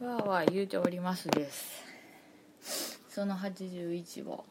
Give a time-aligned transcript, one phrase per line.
[0.00, 1.84] わーわー言うておりますです。
[3.10, 4.46] その81を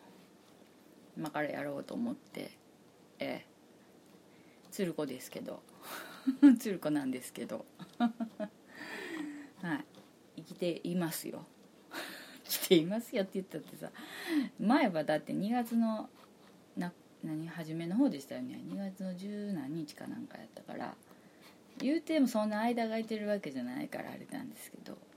[1.17, 2.51] 今からやろうと思って
[3.17, 3.45] ええ
[4.70, 5.64] 鶴子ですけど
[6.59, 7.66] 鶴子なんですけど
[7.98, 9.86] はい
[10.36, 11.43] 生きていますよ。
[12.45, 13.91] 生きていますよって言ったってさ
[14.59, 16.11] 前はだって2月の
[16.77, 16.93] な
[17.23, 18.61] 何初めの方でしたよね。
[18.68, 20.95] 2月の十何日かなんかやったから
[21.79, 25.09] 言うてもそんな間が空いてるわけじゃないからあれなんですけど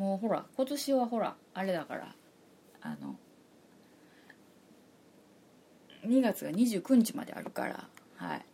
[0.00, 2.14] もうほら今年はほらあれだから
[2.80, 3.16] あの
[6.06, 7.86] 2月が29日まであるから
[8.16, 8.46] はい。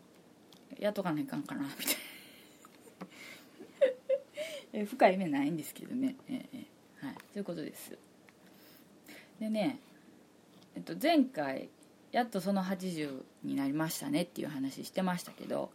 [0.81, 1.93] やっとかないかんかなみたいな。
[4.81, 6.67] え深い目ないんですけどね、ええ
[7.07, 7.97] はい、そういうことです。
[9.39, 9.79] でね、
[10.75, 11.69] えっと、前回
[12.11, 15.71] やっとその80になりましたねっていう話してましたけど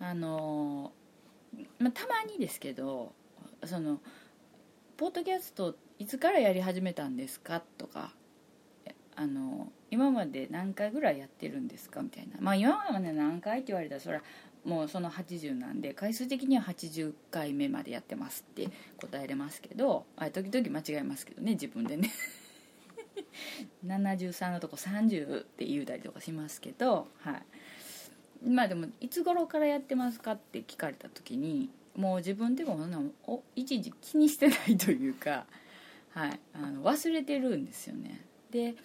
[0.00, 3.12] あのーまあ、たまにですけど
[3.64, 4.00] その
[4.98, 7.62] ポッドキャストいつからやり始めたんですか？
[7.78, 8.12] とか
[9.14, 12.02] あの今まで何回ぐらいやってるんですか？
[12.02, 12.34] みたいな。
[12.40, 14.22] まあ今まで何回って言われたらそれは
[14.64, 18.68] もうその80なんで回数的には80回目までやってますって
[19.00, 22.10] 答えれますけどあ時々間違えますけどね自分でね。
[23.86, 27.38] 73のとこ30って言うたりとかしますけどは
[28.44, 28.48] い。
[28.50, 35.46] まあでもいつ頃からやってますかって聞かれた時にもう自分でもそんなおいちいち気にしてないというか、
[36.14, 38.24] はい、あの忘れてるんですよね。
[38.52, 38.76] で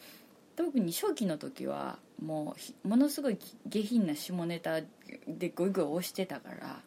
[0.55, 4.81] 特に初期の時はもうものすごい下品な下ネタ
[5.27, 6.81] でゴイゴイ押してたから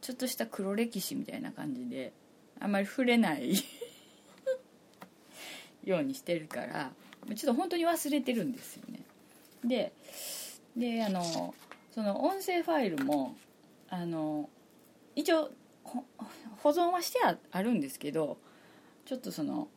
[0.00, 2.12] ちょっとした黒歴史みたいな感じで
[2.60, 3.54] あんまり触れない
[5.84, 6.92] ようにしてるから
[7.34, 9.00] ちょっと本当に忘れてるんですよね。
[9.64, 9.92] で
[10.76, 11.54] であの
[11.90, 13.36] その音声ファイルも
[13.88, 14.48] あの
[15.14, 15.50] 一応
[15.84, 17.18] 保存はして
[17.50, 18.38] あるんですけど
[19.04, 19.68] ちょっとその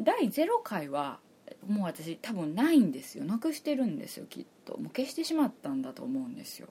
[0.00, 1.18] 第0回は
[1.66, 3.24] もう私多分ないんですよ。
[3.24, 4.76] なくしてるんですよきっと。
[4.78, 6.68] もう消してしまったんだと思うんですよ。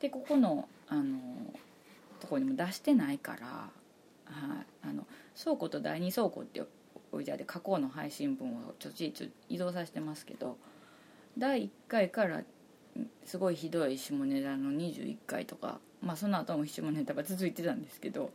[0.00, 1.18] でここのあの
[2.20, 5.06] とこにも出してないから、はい、あの
[5.38, 6.62] 倉庫と第二倉庫って
[7.12, 10.56] おいじゃで過去の配信分をちょっとちょ移動させてますけど
[11.36, 12.42] 第1回から
[13.24, 18.30] すごいひどい下ネタの21回とかまあその後も下ネタが続いてたんですけど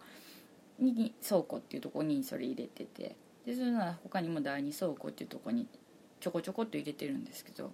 [0.80, 3.16] に倉庫っていうとこにそれ入れてて
[3.46, 5.68] でそれなら他にも第2倉庫っていうとこに
[6.20, 7.72] ちょこちょこっと入れてるんですけど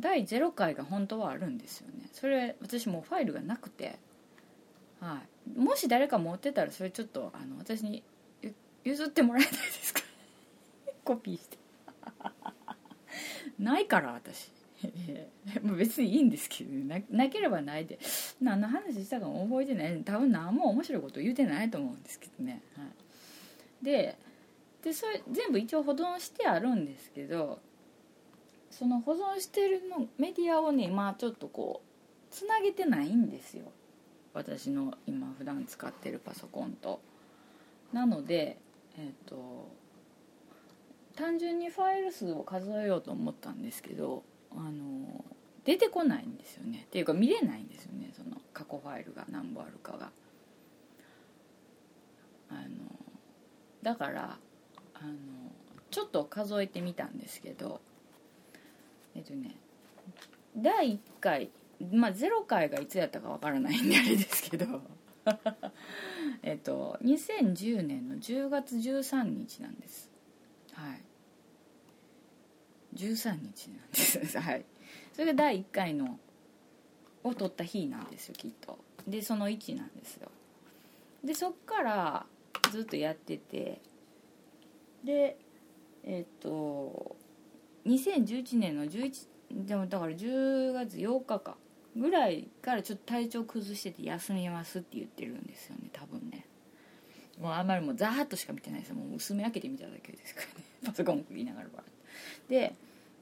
[0.00, 2.08] 第0回が本当はあるんですよね。
[2.12, 3.98] それ私もうファイルがなくて、
[5.00, 5.20] は
[5.56, 8.02] い、もし誰か持ってたらそれちょっとあの私に
[8.82, 10.00] 譲ってもらえないですか？
[11.04, 11.58] コピーして。
[13.60, 14.50] ないから私。
[15.62, 17.98] まあ別にいいんですけどななければないで。
[18.40, 20.02] 何の話したかも覚えてない。
[20.04, 22.84] 多分何も面白いこと言うてないと思うんですけどね、は
[23.82, 24.16] い、で
[24.82, 27.58] でそれ全部一応保存してあるんですけど
[28.70, 33.70] その保存してるのメディアをね今ちょっとこうつなげてないんですよ。
[34.32, 37.00] 私の今普段使ってるパソコンと。
[37.92, 38.58] なので
[38.98, 39.68] えっ、と
[41.14, 44.24] 単純にファイル数を数えようと思ったんですけど
[44.56, 45.24] あの
[45.64, 46.84] 出てこないんですよね。
[46.86, 48.10] っていうか見れないんですよね。
[48.16, 50.10] その過去ファイルが何本あるかが。
[52.50, 52.60] あの
[53.82, 54.38] だから
[54.94, 55.12] あの
[55.90, 57.80] ちょっと数えてみたんですけど
[59.14, 59.56] えっとね
[60.56, 61.50] 第1回
[61.92, 64.66] まあ0回がいつやったかわからないんであれですけど
[66.42, 70.10] えっと2010年の10月13日なんです。
[70.72, 71.03] はい。
[72.94, 74.38] 13日なんです。
[74.38, 74.64] はい。
[75.12, 76.18] それが第1回の
[77.22, 78.78] を取った日なんですよきっと。
[79.06, 80.30] でその1なんですよ。
[81.22, 82.26] でそっから
[82.70, 83.80] ずっとやってて。
[85.04, 85.36] で
[86.02, 87.16] えっと
[87.86, 91.56] 2011年の11でもだから10月8日か
[91.96, 96.46] ぐらいからちょっと体調崩してて休みますって言ってるんですよね多分ね。
[97.40, 100.64] もうあんまりもうザーッとしか見てないですもう薄め開けてみただけですからね。
[100.86, 101.93] パソコン振りながらバーッ
[102.48, 102.74] で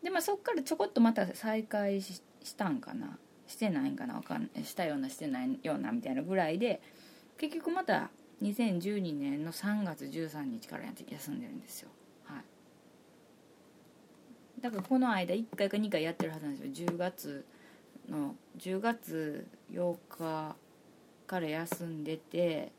[0.02, 3.18] で、まあ、そっからちょこっとまた再開ししたんかな。
[3.46, 4.14] してないんかな。
[4.14, 6.80] わかんないしたようなしてないようなみたいなぐらいで
[7.38, 8.10] 結局また
[8.42, 11.90] 2012年の3月13日から休んでるんですよ。
[12.24, 12.44] はい。
[14.60, 16.88] だからこの間1回か2回やってるはずなんですよ。
[16.88, 17.44] 10月
[18.08, 20.56] の10月8日
[21.26, 22.72] から休んでて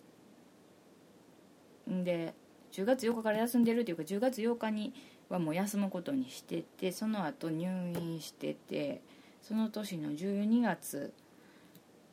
[1.89, 2.34] んで
[2.72, 4.94] 10月8日から休んでるっていうか10月8日に
[5.34, 9.02] はもう休むことにしててその後入院してて
[9.42, 11.14] その年の12月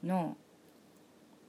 [0.03, 0.37] の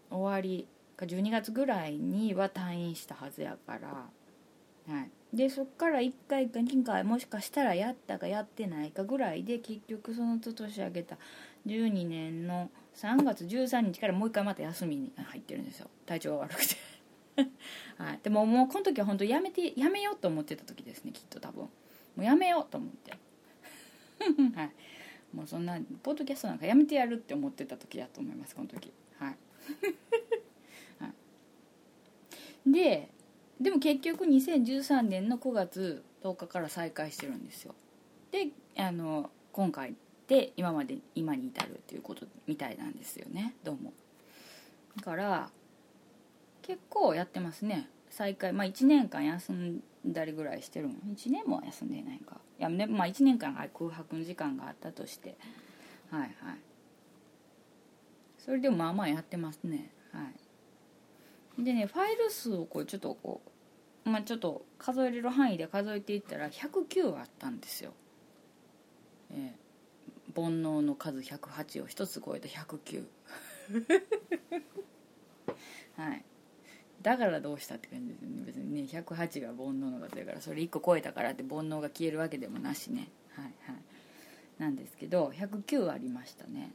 [0.09, 4.09] 終わりか12月ぐらいには退院したはずやから。
[4.93, 5.09] はい。
[5.33, 11.17] でそっから1回か2回もしかしたらやったかやってないかぐらいで結局その年明けた
[11.65, 15.87] 12年の3月13日からもう一回また休みに入ってるんですよ。
[16.05, 16.75] 体調が悪くて。
[17.97, 21.63] はい、でももうこの時は本当やめてやめようと思ってた時ですねきっと多分。
[21.63, 21.69] も
[22.17, 23.11] うやめようと思って。
[24.55, 24.71] はい。
[25.33, 28.91] もうそんなポッドキャストなんかやめてやるって思ってた時やと思いますこの時。
[29.17, 29.37] はい、
[30.99, 31.13] は
[32.65, 33.09] い、で
[33.59, 37.75] でも結局2013年の9月10日から再開してるんですよ。
[38.31, 39.95] であの今回
[40.27, 43.93] で今まで今に至るっていうことみたいなんですよねどうも。
[44.97, 45.51] だから
[46.71, 47.89] 結構やってますね。
[48.09, 52.39] 再開まあ1年間休んだりぐらいしてるの1年も休んでないか。
[52.57, 55.37] いや、ね、まあ1年間空白の時間があったとして。
[56.09, 56.31] はいはい。
[58.37, 59.91] それでもまあまあやってますね。
[60.13, 60.29] は
[61.59, 61.61] い。
[61.61, 63.41] でねファイル数をこうちょっとこ
[64.05, 67.91] うまあ、ちょっと数えれる範囲で数えていったら109あったんですよ、
[69.29, 73.03] えー、煩悩の数108を1つ超えた109
[75.97, 76.25] はい。
[77.01, 83.09] だからどうしたって感じですね別にね108が煩悩の数やからそれ1個超えたからって煩悩が消えるわけでもなしね。
[83.35, 83.75] はいはい。
[84.61, 86.71] なんですけど109ありましたね。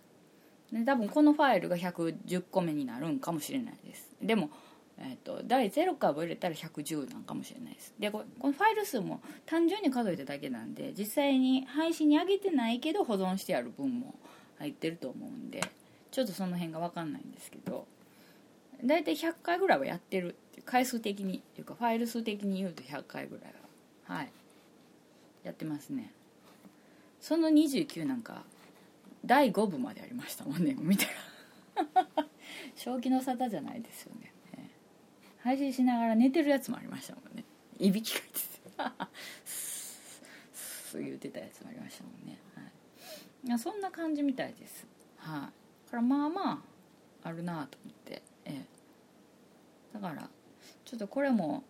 [0.73, 4.11] で多分このファイルが110個目になるんかもしれないです。
[4.21, 4.51] でも
[4.99, 7.93] えーと、第0回を入れたら110なんかもしれないです。
[7.99, 14.15] でこのファイル数も単純に数えただけなんで実際に配信に上げてないけど保存してある分も
[14.59, 15.61] 入ってると思うんで
[16.11, 17.87] ちょっとその辺が分かんないんですけど。
[18.85, 23.55] 大体100回ぐらいはやってる回数的にっていうかファイル数的に言うと100回ぐらい
[24.09, 24.31] ははい。
[25.43, 26.13] やってますね。
[27.21, 28.43] その29なんか
[29.25, 32.07] 第5部までありましたもんね見たら
[32.77, 34.33] 正気の沙汰じゃないですよね。
[35.41, 37.45] 配信しながら寝てるやつもありましたもんね。
[37.79, 38.41] いびきかいて
[40.91, 44.87] そう言ってたやつもありましたもんね、はい、いやそんな感じみたいです。
[45.19, 45.51] は
[45.87, 46.53] い、からまあま
[47.23, 48.23] ああるなと思って。
[48.47, 48.67] ええ。
[49.95, 50.29] だから
[50.85, 51.65] ちょっとこれも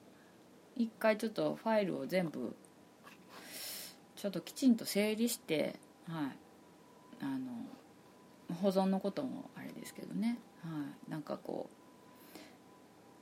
[0.77, 2.55] 一回ちょっとファイルを全部
[4.15, 5.77] ちょっときちんと整理して
[6.09, 6.37] はい。
[7.21, 10.39] あの保存のこともあれですけどね。
[10.63, 10.69] は
[11.09, 11.11] い。
[11.11, 11.77] なんかこう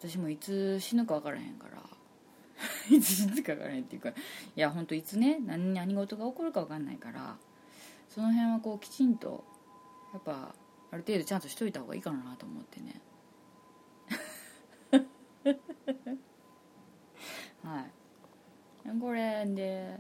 [0.07, 1.83] 私もいつ死ぬか分からへんから
[2.95, 4.15] いつ死ぬか分からへんっていうかい
[4.57, 7.39] や本当いつね何何事が起こるか分かんないから
[8.11, 9.45] その辺はこうきちんと
[10.13, 10.55] やっぱ
[10.91, 13.01] ある程度ちゃんとしといた方がいいかなと思ってね。
[17.63, 17.91] はい。
[19.01, 19.99] これで、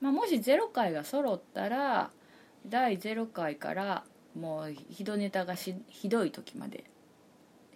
[0.00, 2.10] まあ、もし0回が揃ったら
[2.66, 4.04] 第0回から
[4.34, 6.84] もうひどネタがしひどい時まで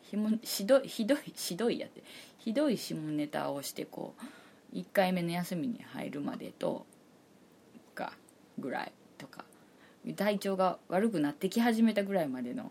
[0.02, 2.02] ひもひどいひどいひどいやって
[2.38, 4.14] ひどい下ネタをしてこ
[4.72, 6.86] う1回目の休みに入るまでと
[7.94, 8.12] か
[8.58, 9.44] ぐらいとか
[10.16, 12.70] 体調が悪くなってき始めたぐらいまでの、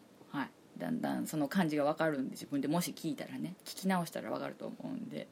[0.77, 5.27] だんだんその感じが分かるんで自分でもし聞いたらね聞き直したら分かると思うんで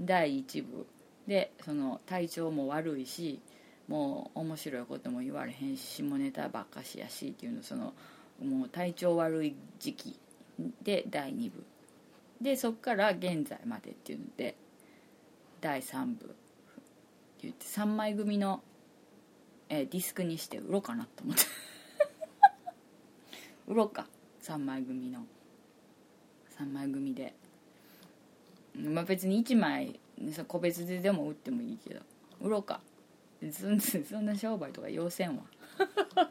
[0.00, 0.86] 第1部
[1.26, 3.40] でその体調も悪いし
[3.88, 7.92] もう面白いことも言われへんし下ネタばっかしやしっていうのその
[8.42, 10.18] もう体調悪い時期
[10.82, 11.64] で第2部。
[12.40, 14.56] でそっから現在までっていうので
[15.60, 16.34] 第3部って
[17.42, 18.62] 言って3枚組の、
[19.68, 21.42] え、ディスクにして売ろうかなと思って。
[23.68, 24.08] 売ろうか。
[24.42, 25.20] 3枚組の。
[26.58, 27.34] 3枚組で。
[28.76, 30.00] まあ別に1枚
[30.48, 32.00] 個別ででも売ってもいいけど。
[32.40, 32.80] 売ろうか。
[33.50, 33.66] そ
[34.18, 35.44] んな 商売とか要せんわ。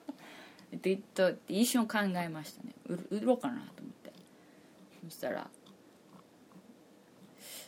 [0.76, 1.00] って
[1.48, 2.74] 一瞬考えましたね。
[3.10, 4.14] 売ろうかなと思って。
[5.06, 5.50] そしたら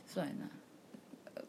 [0.06, 0.50] そうやな。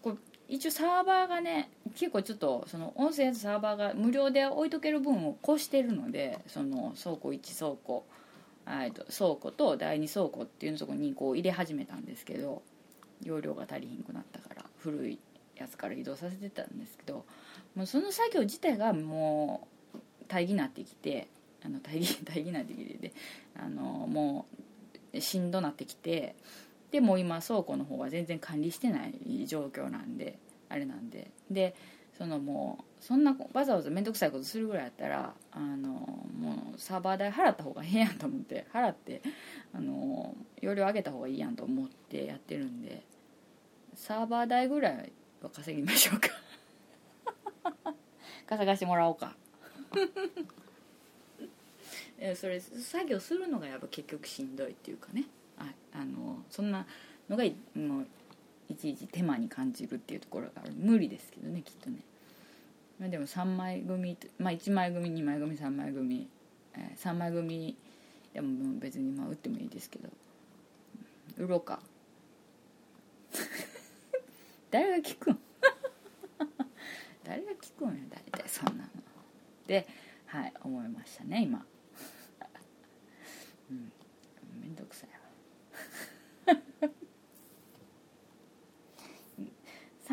[0.03, 0.17] これ
[0.49, 8.05] 一応サーバーがね結構ちょっとその音声サーバーが無料で置いとける分を越してるのでその倉庫1倉庫。
[8.95, 12.63] と倉庫と第2倉庫っていうのとこにこう入れ始めたんですけど
[13.23, 15.19] 容量が足りひんくなったから古い
[15.57, 17.25] やつから移動させてたんですけど
[17.75, 21.29] もうその作業自体がもう大義になってきて
[21.65, 23.13] あの大義 大義になってきてで
[23.57, 24.47] あのも
[25.13, 26.35] うしんどなってきて
[26.91, 31.75] でもう今倉庫の方は全然管理してない状況なんであれなんでで
[32.17, 39.21] そのもうそんなわざわざ面倒くさいことするぐらいやったらあのもうサーバー代払った方がええやんと思って 払って
[39.75, 43.03] あの容量上げた方がいいやんと思ってやってるんで
[43.95, 46.31] サーバー代ぐらいは稼ぎましょうか。
[48.49, 49.37] 稼がしてもらおうか。
[52.37, 55.25] それ作業するのがやっぱ結局しんどいっていうかね。
[55.59, 56.87] あああのそんな
[57.29, 57.45] のが
[57.75, 58.07] もう
[58.71, 61.99] いちいち手間に感じるっていうところがある無理ですけどねきっとね、
[62.99, 66.29] まあ、でも3枚組まあ1枚組2枚組3枚組、
[66.75, 67.77] えー、3枚組
[68.33, 70.09] でも別にまあ打ってもいいですけど。
[71.39, 71.81] 売ろうか
[74.71, 75.39] 誰が聞くん
[77.25, 78.91] 誰が聞くんや大体そんなの。
[79.67, 79.87] で
[80.27, 81.67] はい思いましたね今。
[83.71, 83.93] うん
[84.61, 85.17] めんどくさいわ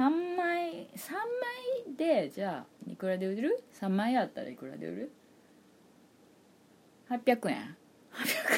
[0.01, 5.12] 3枚3枚でじゃあいくらで売れる ?3 枚あったらいくらで売る
[7.08, 7.77] ?800 円。
[8.12, 8.51] 800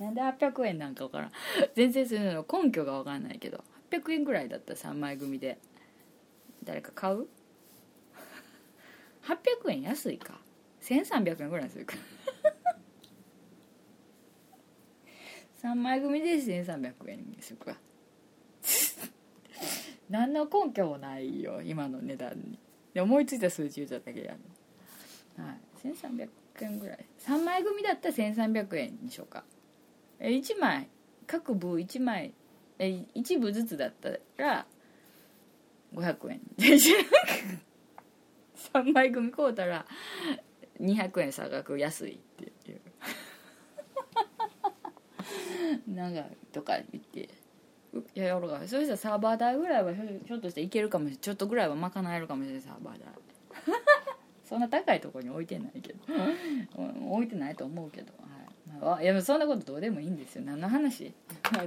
[0.00, 0.06] 円。
[0.06, 1.32] なんで800円なんか分からん。
[1.76, 3.62] 全然そういうの根拠が分かんないけど。
[3.92, 5.60] 800円ぐらいだったら3枚組で。
[6.64, 7.28] 誰か買う
[9.22, 10.40] ?800 円安いか。
[10.82, 11.94] 1300円ぐらいするか。
[15.62, 17.78] 3枚組で1300円にするか。
[20.10, 22.58] 何の根拠もないよ今の値段に。
[22.92, 24.40] で思いついた数字言っちゃったけどやる
[25.42, 25.60] はい。
[25.86, 26.28] 1300
[26.62, 27.06] 円ぐらい。
[27.20, 29.44] 3枚組だったら1300円にしようか。
[30.18, 30.88] え1枚。
[31.26, 32.34] 各部1枚。
[32.78, 34.66] え1部ずつだったら
[35.94, 36.40] 500円。
[38.72, 39.86] 3枚組買うたら
[40.80, 42.80] 200円差額安いっていう。
[45.94, 47.28] なんかとか言って。
[48.14, 53.08] やろうかそしたらサーバー代ぐらいはひょっとしていけるかもしれないちょっとぐらいは賄えるかもしれないサーバー代。
[54.48, 55.98] そんな高いところに置いてないけど。
[57.08, 58.28] 置いてないと思うけど、は
[58.78, 58.80] い。
[58.80, 60.42] まあ、いやそんなことどうでもいいんですよ。
[60.44, 61.06] 何の話？
[61.06, 61.12] っ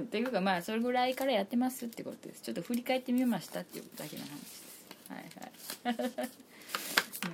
[0.02, 2.42] ていうかまあそれぐらいからやってますってことです。
[2.42, 4.64] ちょっと振り返ってみましたっていうだけの話です。
[5.08, 6.10] はいはい。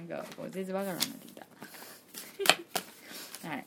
[0.09, 1.47] なんかこう全然わからんなってきた。
[3.49, 3.67] はい。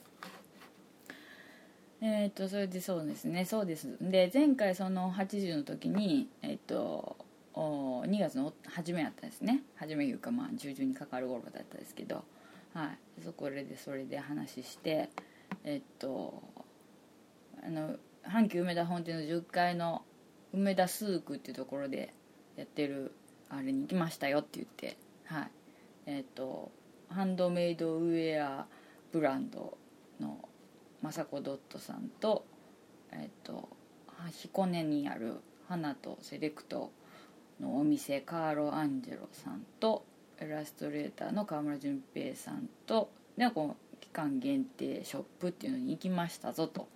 [2.00, 3.44] えっ、ー、とそれでそうですね。
[3.44, 3.96] そうです。
[4.00, 7.16] で前回その80の時にえっ、ー、と
[7.54, 9.62] 2月の初めやったですね。
[9.76, 12.24] 初めいうかまあ中旬にかかる頃だったですけど。
[12.74, 13.22] はい。
[13.22, 15.08] そこでそれで話して
[15.62, 16.42] えっ、と
[17.64, 20.02] あの阪急梅田本店の10階の
[20.52, 22.12] 梅田スークっていうところで
[22.56, 23.12] やってる
[23.48, 25.50] あれに行きましたよって言ってはい。
[26.06, 26.72] えっ、と
[27.08, 28.66] ハンドメイドウェア
[29.12, 29.78] ブランド
[30.20, 30.48] の
[31.04, 32.44] 雅子ドットさんと
[33.12, 33.68] えっ、と
[34.32, 35.34] 彦根にある
[35.68, 36.90] 花とセレクト
[37.60, 40.04] のお店カーロ・アンジェロさんと
[40.40, 46.88] イラストレーターの川村淳平さんとでこの期間限定ショップっていうのに行きましたぞと。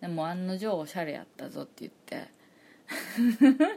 [0.00, 2.28] でも案の定おしゃれやったぞって言って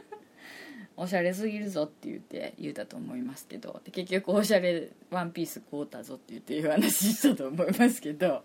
[0.96, 8.42] おしゃれすぎるぞって言って言うたと思いますけどで結局おしゃれワンピース買うたぞって言っていう話したと思いますけど。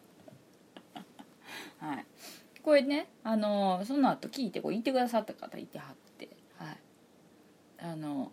[1.79, 2.05] はい。
[2.61, 6.77] これねあのその後聞いてこう言ってくださった方いてはってはい。
[7.79, 8.31] あの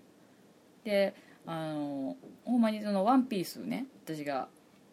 [0.84, 1.14] で
[1.46, 4.48] あのほんまにそのワンピースね私が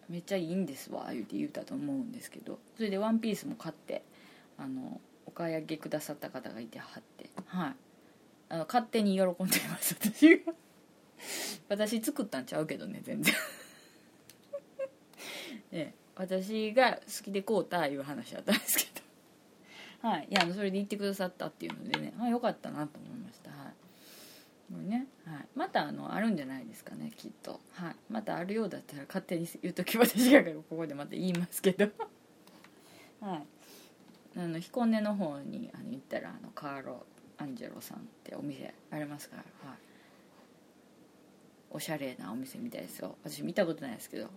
[0.10, 4.04] めっちゃいいんですわ言うて言うたと思うんですけどそれでワンピースも買って
[4.58, 7.76] あのお買い上げくださった方がいてはってはい。
[8.50, 9.36] あの勝手に喜んで
[9.70, 10.54] ます私が。
[11.70, 13.34] 私作ったんちゃうけどね全然。
[15.72, 15.94] ね。
[16.16, 18.86] 私が好きでこうたいう話だったんですけ
[20.02, 20.08] ど。
[20.10, 20.28] はい。
[20.30, 22.14] いやそれで言ってくださったっていうのでね。
[22.20, 23.50] あよかったなと思いました。
[23.50, 23.74] はい。
[24.74, 31.86] これね、はい、またあのあるんじゃないですかねきっと、はい、またあるようだったら勝手に言う時私がここでまた言いますけど。
[33.22, 33.44] はい。
[34.36, 37.06] あの彦根の方にあの行ったらあのカーロ・
[37.38, 39.78] アンジェロさんってお店ありますから、はい、
[41.70, 43.16] おしゃれなお店みたいですよ。
[43.24, 44.34] 私見たことないですけど、はい、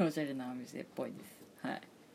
[0.00, 1.40] おしゃれなお店っぽいです。
[1.62, 1.82] はい。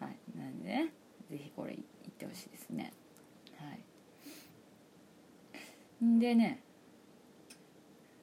[0.00, 0.18] はい。
[0.36, 0.92] なんでね
[1.30, 2.92] ぜひこれ行ってほしいですね。
[3.56, 3.80] はい。
[6.20, 6.62] でね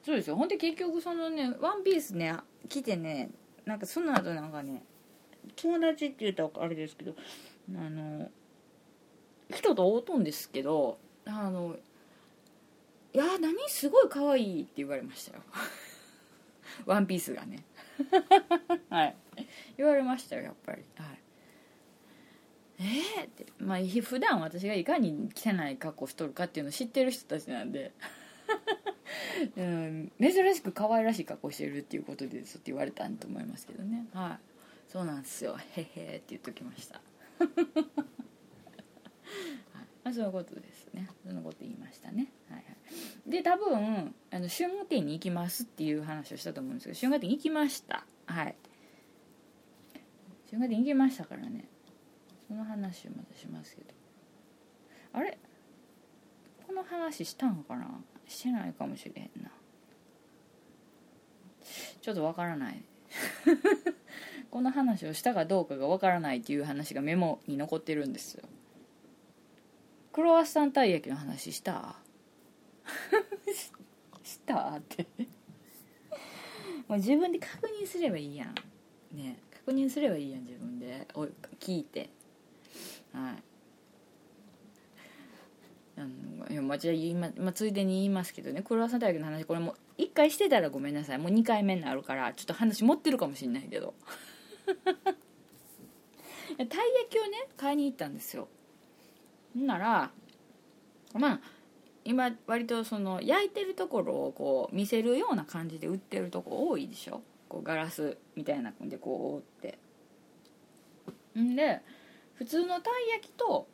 [0.02, 0.36] そうですよ。
[0.36, 2.34] ほんで結局そのねワンピースね
[2.68, 3.30] 来てね
[3.64, 4.82] なんかその後なんかね
[5.54, 7.14] 友達って言ったらあれですけど
[7.70, 8.30] あの
[9.50, 11.76] 人と会うとんですけどあの
[13.14, 13.54] 「いや何？
[13.68, 15.42] すごい可愛いって言われましたよ。
[16.84, 17.64] ワンピースがね。
[18.90, 19.16] はい。
[19.76, 20.82] 言われましたよやっぱり。
[20.96, 21.18] はい。
[22.78, 23.46] えー、って。
[23.58, 27.92] まあ普段私がいかに汚い格好しとるかっていうのを知ってる人たちなんで。
[29.56, 34.06] うん、珍しく可愛らしい格好してるっていうことですって言われたんと思いますけどね。
[34.12, 34.38] は
[34.88, 34.90] い。
[34.90, 35.56] そうなんですよ。
[35.56, 37.00] へへって言っときました。
[40.06, 41.08] まあ、そういうことですね。
[41.26, 42.28] そのこと言いましたね。
[42.48, 42.62] はいは
[43.26, 43.28] い。
[43.28, 48.06] で多分あの春画展に行きますっていう話をしたと思うんですけど春画展行きました。
[48.26, 48.54] はい。
[50.48, 51.64] 春画展行きましたからね。
[52.46, 53.88] その話をまたしますけど。
[55.14, 55.36] あれ？
[56.68, 57.90] この話したんかな？
[58.28, 59.50] してないかもしれんな。
[62.00, 62.80] ちょっとわからない。
[64.52, 68.48] この話をしたかどうかがわからないっていう話がメモに残ってるんですよ。
[70.16, 71.94] クロワッサンたい焼きの話した？
[74.24, 75.06] したって。
[76.88, 78.54] もう自分で確認すればいいやん。
[79.14, 79.36] ね。
[79.52, 81.06] 確認すればいいやん自分で。
[81.12, 81.24] お
[81.60, 82.08] 聞いて。
[83.12, 83.42] はい。
[85.98, 88.62] あのいやまあ、じゃあ今、まあ、ついでに言いますけどね。
[88.62, 91.18] クロワッサンたい焼きの話これもう1回してたらごめんなさい。
[91.18, 93.92] もう2回目になるからちょっと話持ってるかもしんないけど。
[94.64, 94.94] たい
[96.56, 96.70] 焼
[97.10, 98.48] きをね買いに行ったんですよ。
[99.56, 100.10] んなら
[101.14, 101.40] まあ
[102.04, 107.22] 今割とその焼いてるところをこう見せるような感じで売ってるとこ多いでしょ？
[107.48, 109.78] こうガラスみたいなのでこう覆って。
[111.38, 111.82] んで
[112.34, 113.66] 普通のたい焼きと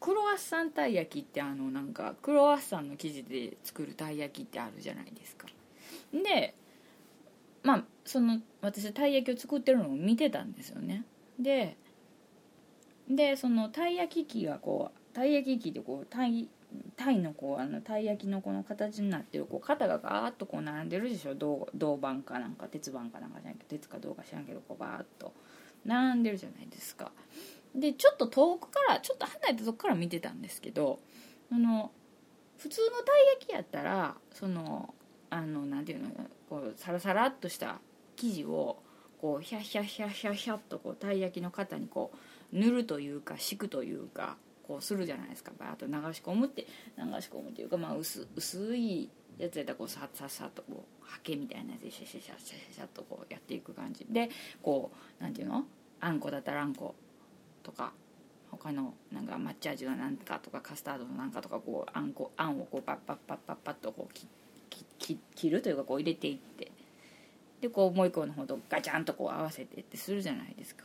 [0.00, 5.46] クロワッサンたい焼きってあのなんかクロワッサンの生地で作るたい焼きってあるじゃないですか。
[6.12, 6.54] で
[7.62, 11.04] まあその私たい焼きを作ってるのを見てたんですよね。
[11.38, 11.76] で
[13.08, 16.48] でそのたい焼き器がこうたい焼き器でこうたい
[16.96, 21.34] タイのこうあのたい焼きのこの形になってるこう肩がガーッとこう並んでるでしょ？
[21.34, 25.34] 銅銅板かなんか鉄板かなんかじゃないけど鉄かどうか知らんけどこうバーッと
[25.84, 27.12] 並んでるじゃないですか。
[27.74, 30.98] でちょっと遠くからちょっと離れたとこから見てたんですけど
[31.50, 31.90] あの
[32.58, 34.94] 普通のたい焼きやったらその
[35.30, 36.10] あのなんていうの
[36.48, 37.80] こうサラサラっとした
[38.16, 38.82] 生地を
[39.20, 42.12] こうヒャヒャヒャヒャヒャっとこうたい焼きの型にこ
[42.52, 45.52] う塗るというか敷くというかこうするじゃないですか。
[45.58, 46.66] バーッと流し込むって
[46.96, 54.06] 流し込むというか、まあ薄、薄いやつやったらこうさっさっさとこうハケみたいなやつでシャシャシャシャシャとこうやっていく感じ。
[54.08, 54.30] で
[54.62, 54.90] こ
[55.20, 55.64] うなんていうの？
[56.00, 56.94] あんこだったらあんこ
[57.62, 57.92] とか
[58.50, 64.26] 他のなんか抹茶味のなんかとかカスタードのなんかとかこうあんこあんをこうパッパッパッパッパッとこう切
[64.98, 66.70] 切切るというかこう入れていって。
[67.60, 70.84] でこうもう一個の方とガチャンとこう合わせてってするじゃないですか。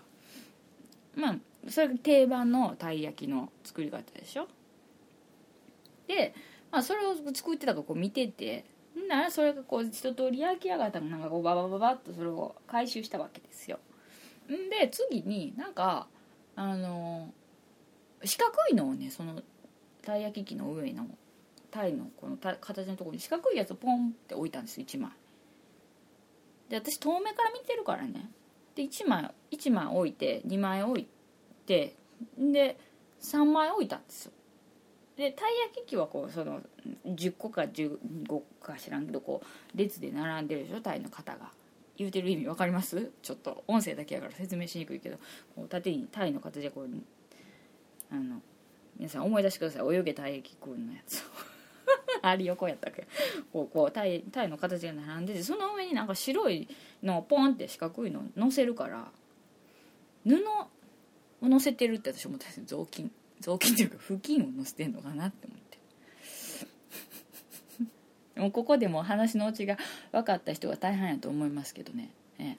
[1.16, 1.36] まあ
[1.70, 4.48] それが定番のたい焼きの作り方でしょ？
[6.08, 6.34] で、
[6.72, 8.66] まあ、それを作ってたからこ見てて
[9.08, 13.80] ならそれがこう一通り焼き上がったのなんかこうババババッとそれを回収したわけですよ。
[14.50, 16.08] んで次になんか
[16.56, 17.32] あの
[18.24, 19.42] 四角いのをねその
[20.02, 21.06] たい焼き器の上の
[21.70, 25.12] タイのこの形のところに四角いやつをポンって置いたんです1枚。
[26.70, 28.30] で私遠目から見てるからね。
[28.74, 31.08] で1枚1枚置いて2枚置い
[31.68, 31.96] て
[32.38, 32.78] で
[33.22, 34.32] 3枚置いたんですよ。
[35.18, 36.62] でたい焼き器はこうその
[37.06, 41.52] 10個か15個か知らんけどこう列で並んでるでしょタイの型が。
[41.98, 43.12] 言うてる意味分かります？
[43.24, 45.18] ちょっと音声だけやから説明しにくいけど。
[45.56, 46.90] こう縦にタイの形でこう
[48.12, 48.40] あの
[48.98, 49.96] 皆さん思い出してください。
[49.96, 51.22] 泳げたい焼きくんのやつ。
[51.22, 51.24] を
[52.22, 53.08] あり横やったっけ？
[53.52, 56.68] こうこうタイタイの形が並んでてその上になんか白い
[57.02, 59.12] のをポンって四角いの乗せるから
[60.24, 60.36] 布
[61.42, 63.12] を乗せてるって私思ったんです雑巾。
[63.40, 65.60] 雑巾っていうか布巾を乗せてんのかなって思っ
[68.36, 68.42] て。
[68.42, 69.78] もここでも話のうちが
[70.12, 72.58] 分かった人が大半やと思いますけどね、え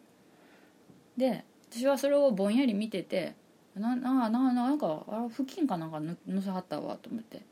[1.17, 3.35] え、で私はそれをぼんやり見てて
[3.77, 7.43] ななななんかあ布巾かなんか乗せはったわと思って。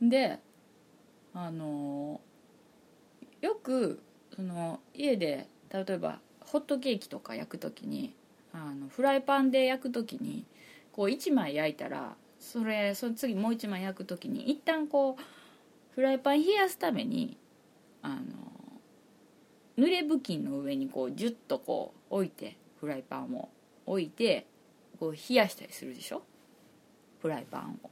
[0.00, 0.40] で
[1.34, 2.20] あの
[3.40, 4.02] よく
[4.34, 8.14] その家で例えばホットケーキとか焼く時に
[8.52, 10.44] あのフライパンで焼く時に
[10.92, 15.22] こう1枚焼いたらそれその次もう1枚焼く時に一旦こう
[15.94, 17.38] フライパン冷やすために
[18.02, 18.16] あの
[19.78, 23.48] 濡れ布巾の上にこうジュッとこう置いてフライパンを
[23.86, 24.46] 置いて
[24.98, 26.22] こう冷やしたりするでしょ？
[27.20, 27.90] フライパンを。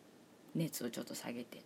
[0.55, 1.63] 熱をちょっと下げて。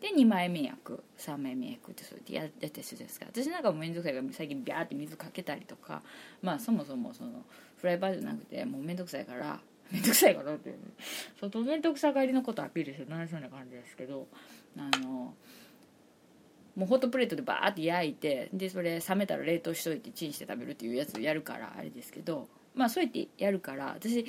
[0.00, 1.04] で2枚目焼く。
[1.18, 3.26] 3枚目焼くってそうやってやったりするじゃないですか。
[3.32, 6.02] 私なんかも面倒くさいから最近ビャーって水かけたりとか
[6.42, 7.44] まあそもそもその
[7.76, 9.60] フライパンじゃなくてもう面倒くさいから
[9.90, 10.74] 面倒くさいからって
[11.40, 14.26] 外面倒くさがりのことアピールして何そうな感じですけど
[14.76, 15.34] あの
[16.76, 24.26] もうホットプレートでバーって焼いてでそれ冷めたら冷凍しといてチンして食べるっていうやつをやるからあれですけどまあそうやってやるから私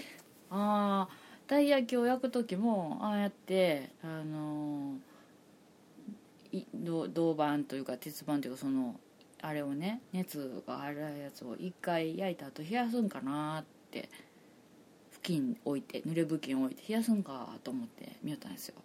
[0.50, 4.96] ああたい焼きを焼く時もああやってあの
[6.74, 9.00] 銅板というか鉄板というかその
[9.42, 14.10] あれをね熱があるやつを一回焼いた後冷やすんかなって
[15.12, 18.76] 布巾置いて濡れ布巾置いて冷やすんかと思って見よったんですよ。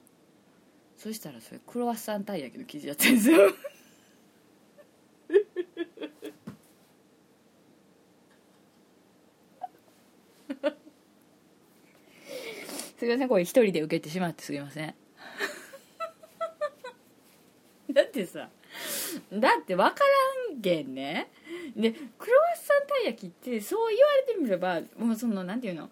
[0.97, 3.39] そしたらそれクロワッサンたい焼きの生地やったんですよ。
[13.03, 14.95] すいませんこれ一人で受けてしまってすいません。
[17.93, 18.49] だってさ
[19.33, 20.11] だって分から
[20.63, 21.29] んけんね。
[21.77, 25.91] でクロワッサンたい焼きってそう言われてみればもうそのなんていうの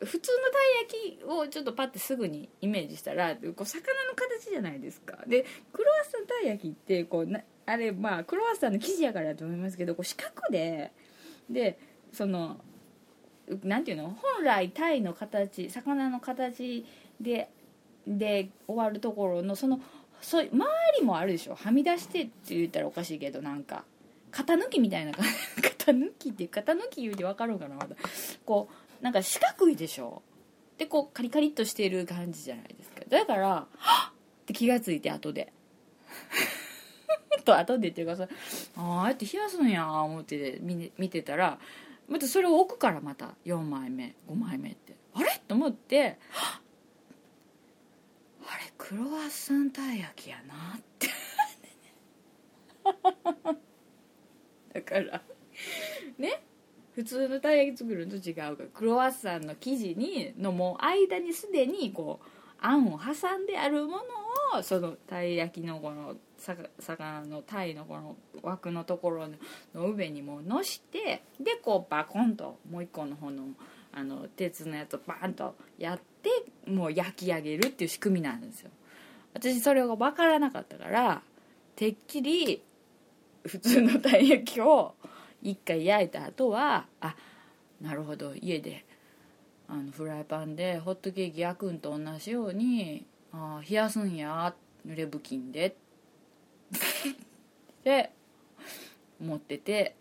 [0.00, 5.18] 普通のたい焼きをちょっとパッてすぐにイメージしたらこう魚の形じゃないですか。
[5.26, 10.92] でクロワッサンたい焼きってこうなあれまあクロワッサンの生地やからだと思いますけどこう四角で
[11.50, 11.78] で
[12.12, 12.60] その
[13.62, 16.84] なんていうの本来タイの形魚の形
[17.20, 17.48] で
[18.06, 19.80] で終わるところのその
[20.20, 20.50] そ周
[20.98, 21.54] りもあるでしょ。
[21.54, 23.84] はみ出してって言ったらおかしいけどなんか。
[24.36, 25.62] 型抜きみたいな感じ。
[25.62, 27.96] 型抜きっていう型抜き言うて分かるかなまだ。
[28.44, 28.68] こ
[29.00, 30.22] うなんか四角いでしょ？
[30.78, 33.00] でこうカリカリっとしてる感じじゃないですか。
[33.08, 33.66] だからは
[34.10, 34.12] っ！
[34.12, 35.52] って気がついて後で。
[37.44, 38.26] と後でっていうかさ
[38.76, 41.60] あああやって冷やすんや思って見見てたら
[42.08, 45.40] またそれを置くからまた4枚目5枚目ってあれ？
[45.46, 46.62] と思ってはっ！
[48.48, 51.08] あれクロワッサンたい焼きやなって。
[54.76, 55.22] だから。
[56.18, 56.42] ね？
[56.94, 58.42] 普通のたい焼き作るのと違うか。
[58.42, 62.26] らクロワッサンの生地にのもう間にすでにこう
[62.58, 63.98] あんを挟んであるも
[64.54, 66.16] のをそのたい焼きのこの
[66.78, 69.28] 魚の鯛のこの枠のところ
[69.74, 73.44] の上にものしてでこうバコンともう一個の方の
[73.92, 78.70] あの鉄のやつをバーンとやってもう焼き上げるっていう仕組みなんですよ。
[79.34, 81.22] 私それが分からなかったから
[81.76, 82.62] てっきり
[83.46, 84.94] 普通のたい焼きを
[85.42, 87.14] 一回焼いた後はあ
[87.80, 88.34] なるほど。
[88.34, 88.84] 家で
[89.68, 94.54] あのフライパンでホットケーキ焼くんと同じようにあ冷やすんや
[94.86, 95.66] 濡れ布巾で。
[95.66, 95.72] っ
[97.84, 98.10] て
[99.20, 99.94] 思ってて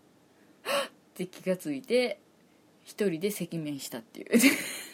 [0.64, 2.20] はって気がついて
[2.84, 4.28] 一人で赤面したっていう。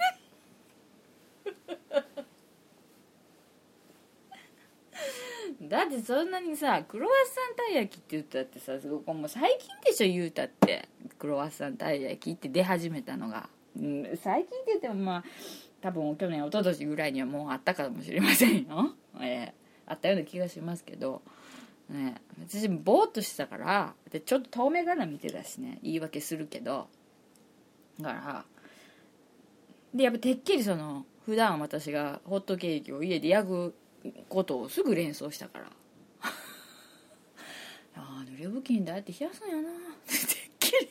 [5.72, 8.74] だってそんなにさクロワッサンたい焼きって言ったってさ
[9.14, 10.90] もう最近でしょ言うたって。
[11.18, 13.48] クロワッサンたい焼きって出始めたのが、
[13.80, 15.24] うん、最近って言ってもまあ
[15.80, 21.22] 多分去年一昨年ぐらいにはもうあったかもしれませんよ、 えー、あったような気がしますけど。
[21.88, 22.16] ね。
[22.46, 25.80] 私ぼーっとしてたからでちょっと遠目から見てたしね。
[25.84, 26.90] 言い訳するけど。
[28.02, 28.46] だから
[29.94, 33.76] でやっぱてっきりその普段私がホットケーキを家で焼く
[34.30, 35.66] ことをすぐ連想したから。
[37.96, 39.70] ああ濡れ布巾だって冷やすんやな。
[39.70, 39.74] っ
[40.08, 40.18] てっ
[40.60, 40.90] きり。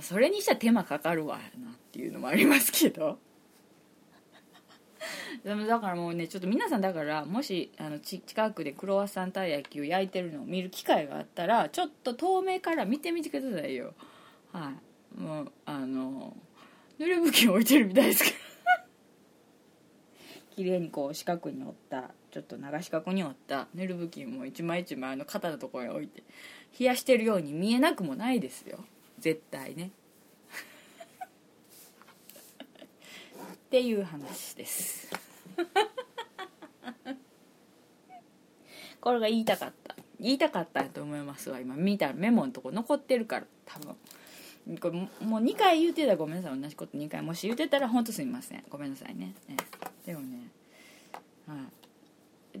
[0.02, 1.48] それにしたら手間かかるわなっ
[1.92, 3.18] ていうのもありますけど。
[5.44, 13.92] でもだからもうねちょっと皆さんだからもしあの近くでクロワッサンたい焼きを焼いてるのを見る機会があったらちょっと遠目から見てみてくださいよ。
[14.52, 14.72] は
[15.16, 15.20] い。
[15.20, 16.36] もうあの
[16.98, 18.36] 濡れ布巾置いてるみたいですから
[20.54, 26.22] 綺麗にこう四角に折ったちょっと長四角に折ったぬる布巾も一枚一枚の肩のところに置いて
[26.78, 28.78] 冷やしてるように見えなくもないですよ。
[29.18, 29.90] 絶対ね。
[33.52, 35.10] っていう話です。
[39.00, 39.96] これが言いたかった。
[40.20, 41.74] 言いたかったと思いますわ今。
[41.74, 43.96] 見たらメモのとこ残ってるから多分
[44.80, 46.60] これもう2回言うてたらごめんなさい。
[46.60, 48.64] 同じこと2回もし言うてたら本当すみません。
[48.70, 49.34] ごめんなさいね。
[49.48, 49.56] ね
[50.06, 50.48] でもね。
[51.46, 51.54] は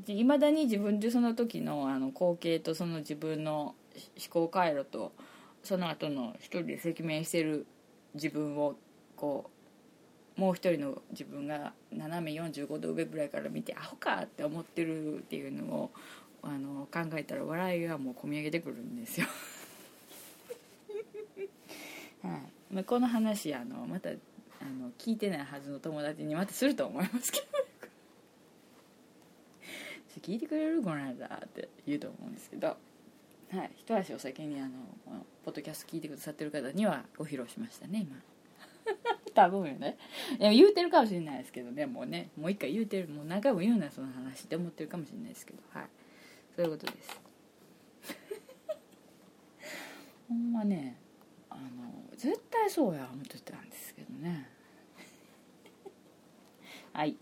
[0.06, 0.12] い。
[0.20, 3.74] いまだに自分でその時のあの光景とその自分の
[4.16, 5.12] 思考回路と
[5.62, 7.66] その後の一人で赤面してる
[8.14, 8.76] 自分を
[9.16, 9.50] こ
[10.36, 15.90] うもう一人の自分が斜め45度上ぐらいから見てアホかって思ってるっていうのを
[16.42, 19.26] あの考えたら笑いがもうこみ上げてくるんですよ。
[22.24, 22.40] は
[22.80, 24.12] い、この話あのまたあ
[24.64, 27.46] の聞いてないはずの友達にまたすると思いますけど
[30.22, 32.76] 聞いてくれるこの間って言うと思うんですけど、は
[33.64, 34.70] い、一足お先にあの
[35.44, 38.22] ポッドキャスト聞いてくださってる方にはご披露しましたね今。
[39.34, 39.98] 多分よね。
[40.38, 41.84] でも言うてるかもしれないですけどね。
[41.84, 43.08] もうねもう一回言うてる。
[43.08, 45.58] もう何回も言うなその話って思ってるかもしれないですけど。
[45.70, 45.88] はい。
[46.56, 47.20] そういうことです。
[50.28, 51.03] ほんまね。
[52.24, 54.48] 絶対そうや思ってたんですけどね。
[56.94, 57.18] はい。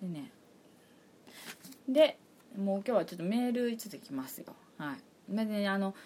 [0.00, 0.30] でね。
[1.88, 2.18] で
[2.56, 4.54] もう今日はちょっとメールつてきますよ。
[4.78, 5.34] はい。
[5.34, 5.96] でねあの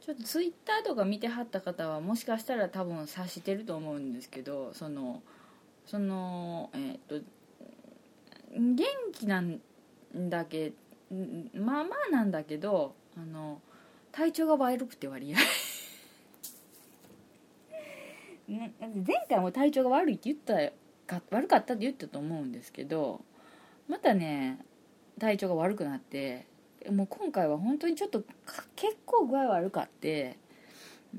[0.00, 5.22] ちょっとツイッターとか見てはった方はもしかしたら多分察してると思うんですけどその
[5.86, 7.20] そのえっ、と
[8.50, 9.60] 元気なん
[10.28, 10.72] だけ
[11.54, 13.62] まあまあなんだけどあの
[14.10, 15.38] 体調が悪くて割合。
[15.38, 15.67] ね
[18.48, 18.72] 前
[19.28, 20.72] 回も体調が悪いって言った
[21.06, 23.20] か悪かったって言ったと思うんですけど
[23.88, 24.58] またね
[25.20, 26.46] 体調が悪くなって
[26.90, 28.22] もう今回は本当にちょっと
[28.76, 30.38] 結構具合悪かって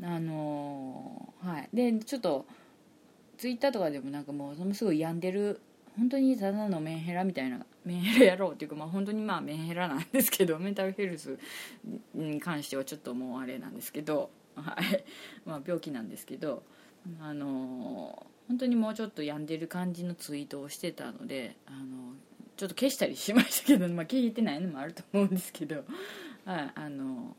[0.04, 1.70] あのーはい。
[1.74, 2.46] でちょっと
[3.38, 5.62] ツイッターとかでもなんかもうすごい病んでる
[5.98, 11.38] 本当にただのメンヘラみたいなメンヘラやろうっていうかまあ本当にまあメンヘラなんですけど メンタルヘルス
[12.14, 15.04] に関してはちょっともうあれなんですけどはい。
[15.46, 16.64] まあ病気なんですけど
[17.22, 22.14] あの本当にもうちょっと病んでる感じのツイートをしてたのであの
[22.58, 25.86] ちょっと消したりしましたけど、 まあ、消えてないのもあると思うんですけど、
[26.44, 27.36] はい、あの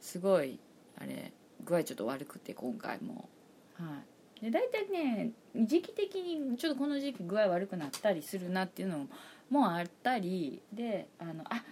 [0.00, 0.58] すごい
[0.98, 1.32] あれ
[1.64, 3.28] 具合ちょっと悪くて今回も、
[3.74, 4.02] は
[4.40, 9.08] い、で大体ね時期的にちょっとこの時期具合悪くなったりするなっていうの
[9.48, 11.64] もあったりであのあ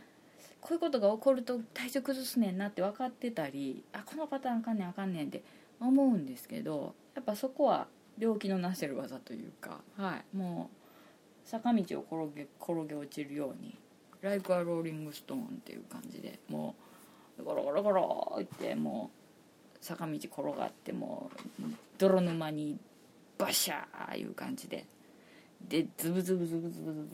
[0.60, 5.42] こういうことが起こると体調崩すねんなって分かってたりあこのパターンあかんねんあかんねんって
[5.80, 7.86] 思うんですけどやっぱそこは
[8.18, 13.76] 病気のなせる技というか、はい、もう坂道を転げ転げ落ちるように
[14.22, 16.74] 「Like a Rolling Stone」っていう感じでも
[17.38, 19.10] うゴロゴロゴロっても
[19.74, 21.64] う坂道転がってもう
[21.98, 22.78] 泥沼に
[23.36, 24.86] バシャーいう感じで
[25.68, 27.08] でズブズブズブズブズ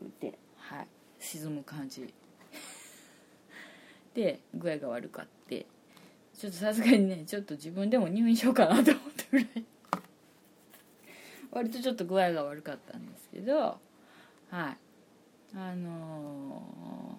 [0.00, 2.12] ブってはい沈む感じ。
[4.14, 5.66] で具合が悪かって
[6.38, 9.48] ちょっとさすがにねちょっと自分でも入院しようかなと思ったぐらい。
[11.50, 13.80] 割とちょっと具合が悪かったんですけど
[14.50, 14.76] はい。
[15.56, 17.18] あの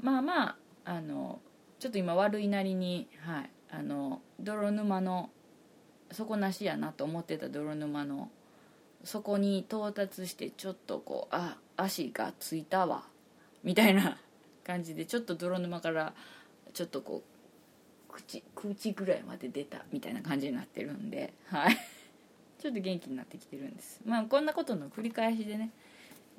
[0.00, 1.40] ー、まあまああの
[1.78, 3.50] ちょっと今悪いなりにはい。
[3.70, 5.30] あの泥沼の
[6.10, 8.30] 底なしやなと思ってた泥沼の
[9.04, 13.04] そこに到達してちょっとこうあ足がついたわ
[13.62, 14.18] みたいな
[14.64, 16.14] 感じでちょっと泥沼から
[16.72, 17.37] ちょっとこう
[18.18, 21.76] 口口ぐらいまで出たみたいな感じになってるんではい。
[22.58, 24.00] ちょっと元気になってきてるんです。
[24.04, 25.70] まあこんなことの繰り返しでね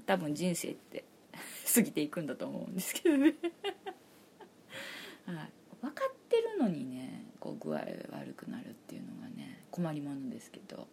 [0.05, 1.05] 多分人生って
[1.73, 3.35] 過ぎていくんだと思うんですけどね。
[5.25, 5.51] はい。
[5.81, 10.87] 分かってるのにねこう具合悪くなるっていうのがね困りものですけど、はい。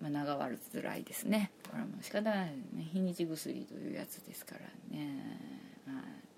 [0.00, 1.52] まあ、長悪つらいですね。
[1.70, 2.50] これはもう仕方ない。
[2.72, 4.62] ね日にち薬というやつですから
[4.96, 5.38] ね、
[5.86, 6.29] はい。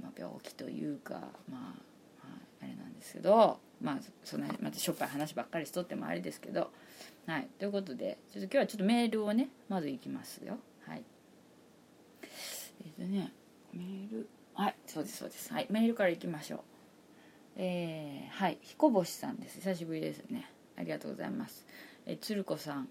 [0.00, 1.14] まあ、病気というか
[1.50, 6.70] まあ、はい、あれなんですけどまあそんなまたしょっぱい話ばっかりしとってもあれですけど
[7.26, 7.48] はい。
[7.58, 10.58] ということでちょっと今日はちょっとメールをねまずいきますよ。
[10.86, 11.02] はい。
[12.22, 12.26] え
[12.84, 13.32] っ、ー、とね
[13.72, 14.28] メール。
[14.54, 15.52] はいそうですそうです。
[15.52, 16.60] はいメールからいきましょう。
[17.56, 18.58] えー、はい。
[18.60, 19.60] 彦星さんです。
[19.60, 20.50] 久しぶりですね。
[20.76, 21.66] ありがとうございます。
[22.06, 22.88] え鶴子さん。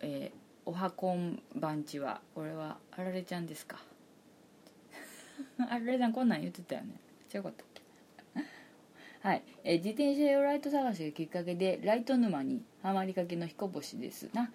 [0.00, 2.22] えー、おはこんばんちは。
[2.34, 3.89] これはあられちゃんですか？
[5.68, 6.94] あれさんこんなん言ってたよね。
[7.32, 7.80] 違うかったっけ
[9.22, 14.50] はい、え、自転車用ライト探しがきっかけでライト沼にはまりかけの彦星ですな。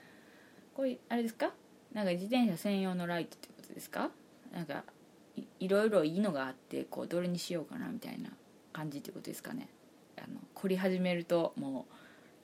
[0.73, 1.53] これあれですか？
[1.93, 4.09] なんか自転車専用のライトってことですか？
[4.51, 4.83] なんか
[5.59, 8.31] いろいろいいのがあってこうどれにしようかなみたいな
[8.73, 9.67] 感じってことですかね。
[10.17, 11.85] あの凝り始めるとも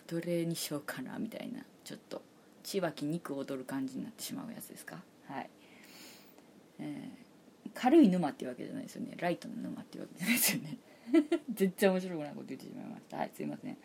[0.08, 2.22] うどれにしようかなみたいなちょっと
[2.64, 5.02] 血湧き肉踊る感じになってしまうやつですか？
[5.28, 5.50] はい、
[6.80, 7.21] えー、
[7.82, 9.18] 軽い沼っていうわけじゃないですよね。
[9.20, 10.78] ライトの沼っていうわけじゃないですよね。
[11.52, 13.18] 全然面白くないこと言ってしまいました。
[13.18, 13.78] はいすいません。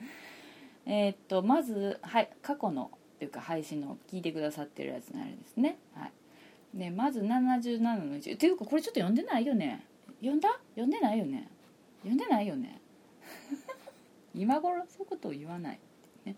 [0.84, 5.78] えー、っとまずはい過去のっていうか配信の聞いてくださってるやつのあれですね。
[5.94, 6.10] は
[6.74, 6.78] い。
[6.78, 9.86] でまず77の1っていうかこれちょっと読んでないよね。
[10.20, 10.50] 読んだ？
[10.74, 11.48] 読んでないよね。
[12.02, 12.78] 読んでないよね。
[14.36, 15.80] 今頃そういうことを言わない。
[16.26, 16.36] ね。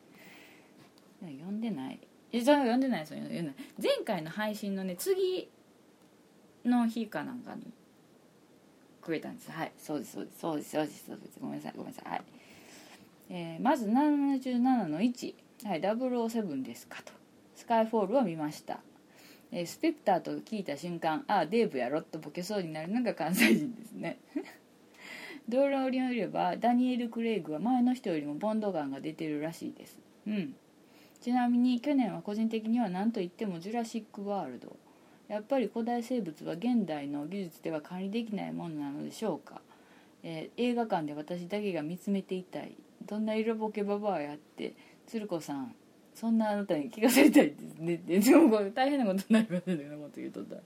[1.20, 1.98] 読んでない。
[2.30, 3.18] えそれ読んでないですよ。
[3.18, 3.54] 読んでない。
[3.82, 5.50] 前回の配信のね次
[6.64, 7.72] の日かなんかに
[9.00, 9.50] くれたんです。
[9.50, 9.72] はい。
[9.78, 10.38] そうですそうです。
[10.40, 11.04] そうですそうです。
[11.06, 11.38] そうです。
[11.40, 12.10] ごめんなさいごめんなさい。
[12.10, 12.22] はい、
[13.30, 15.80] えー、まず77の1はい。
[15.80, 17.12] 007ですかと。
[17.56, 18.80] スカイフォールを見ました。
[19.50, 24.18] えー、スペクターと聞いた瞬間ああデーブやろとボケそうになるのが関西人ですね。
[25.48, 29.98] 道路によればダニエル・クレイグは前の人よりもボンドガンが出てるらしいです。
[30.26, 30.54] うん。
[31.20, 34.76] ちなみに去年は個人的には何と言ってもジュラシック・ワールド。
[35.28, 39.60] やっぱり古代生物は現代の技術では管理できないものなのでしょうか、
[40.22, 42.74] えー、映画館で私だけが見つめていたい。
[43.06, 44.74] どんな色ボケババアやって
[45.06, 45.74] 鶴子さん
[46.14, 47.96] そんなあなたに聞かせたいですね。
[48.06, 50.42] でもこれ大変なことになりますねこんなこと言うと。
[50.42, 50.62] ったら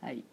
[0.00, 0.24] はい。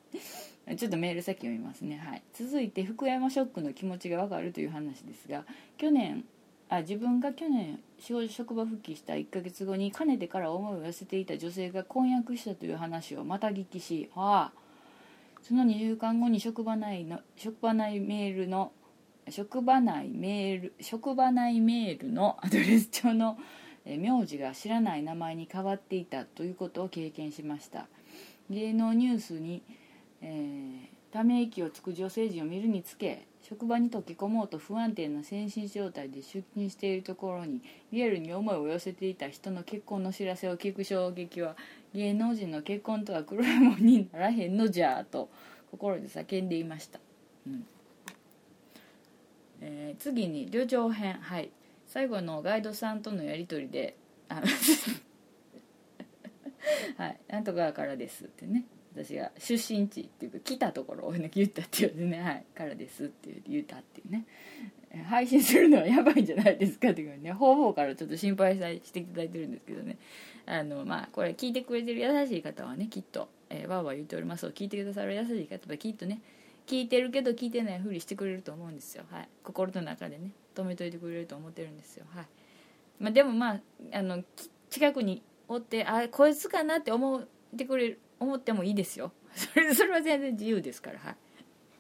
[0.76, 1.98] ちょっとメール先読みますね。
[1.98, 2.24] はい。
[2.34, 5.46] 続いて福山ショックの気持ちがわかるという話ですが
[5.78, 6.26] 去年
[6.70, 14.60] あ自分が去年職場復帰した1ヶ月後にかねてから思いを寄せていた女性が婚約したという話をまた聞きし、はあ、
[15.44, 18.72] その2週間後に職場内の職場内メールの
[19.30, 23.38] 職場内メール職場内メールのアドレス帳の
[23.86, 27.88] 名字が知らない名前に変わっていたということを経験しました。
[28.50, 29.64] 芸能ニュースに、
[30.22, 41.56] えー、ため息をつく女性陣を見るにつけ職場に溶け込もうと不安定な精神状態で出勤しているところにリアルに思いを寄せていた人の結婚の知らせを聞く衝撃は
[41.94, 45.30] 芸能人の結婚とは黒いもんにならへんのじゃと
[45.70, 47.00] 心で叫んでいました、
[47.46, 47.68] うん。
[49.62, 51.14] えー、次に旅情編。
[51.22, 51.52] はい。
[51.86, 53.96] 最後のガイドさんとのやり取りで
[54.28, 54.42] 「あ
[56.98, 57.20] はい。
[57.28, 58.66] なんとかからです」ってね。
[58.96, 64.26] 私が出身地っていうか来たところをね言ったっていうね「はいからです」って言ったっていうね。
[65.10, 67.34] 配信するのはやばいんじゃないですかっていうね。
[67.34, 69.98] 方々からちょっと心配していただいてるんですけどね。
[70.46, 76.22] あのまあこれ聞いてくれてる優しい方はねきっと、えー、わーわー言っておりますを聞いてくださる優しい方はきっとね
[76.66, 79.04] 聞いてるけど聞いてないふりしてくれると思うんですよ。
[79.12, 79.30] はい。
[79.44, 82.06] 心の中でね止めといてくれると思ってるんですよ。
[82.16, 82.26] はい。
[83.00, 83.60] まあ、でもまあ
[83.92, 84.24] あの
[84.70, 87.28] 近くにおってあこいつかなって思っ
[87.58, 89.12] てくれる思ってもいいですよ。
[89.36, 91.16] それそれは全然自由ですからはい。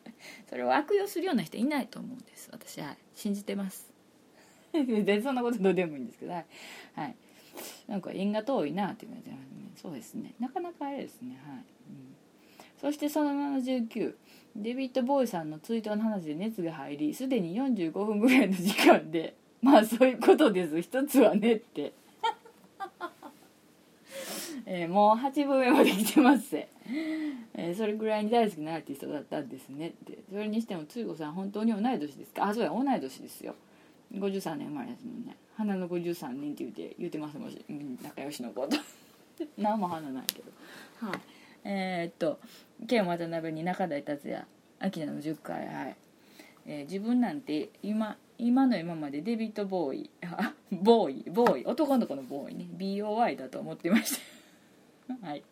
[0.50, 2.50] それを悪用するような人いないと思うんです。
[2.52, 3.92] 私は信じてます。
[4.74, 6.46] でそんなことどうでもいいんですけどはい、
[6.96, 7.16] はい、
[7.88, 9.40] なんか縁が遠いなっていう感じで、ね、
[9.76, 10.34] そうですね。
[10.40, 11.64] なかなかあれですねはい、うん、
[12.80, 14.16] そしてその79
[14.58, 20.82] デビッド・ボーイさんのツイートの話で熱が入りすでに45分ぐらいの時間でまあそういうことです。
[20.82, 21.94] 一つはねって。
[24.68, 26.50] えー、もう8分目まで来てます。
[26.50, 26.68] せ、
[27.54, 30.18] えー、それぐらいに大好きなアーティストだったんですねって。
[30.32, 32.46] それにしてもついこさん本当に同い年ですか？
[32.48, 33.56] あそうや同い年ですよ。
[34.14, 35.36] 53年生まれですもんね。
[35.56, 37.64] 花の53年って言うて言うてますもし
[38.04, 38.78] 仲良しのこと。
[39.58, 40.52] 何も花ないけど。
[41.08, 41.20] はい。
[41.64, 42.40] えー、っと
[42.88, 44.46] 剣渡辺に中台達也
[44.80, 45.68] 秋田の10回。
[45.68, 45.96] はい、
[46.66, 50.10] えー、自分なんて今今の今までデビッド・ボーイ
[50.72, 52.66] ボーイボーイ男の子のボーイね。
[52.78, 54.35] BOY だと思ってました。
[55.22, 55.44] はい。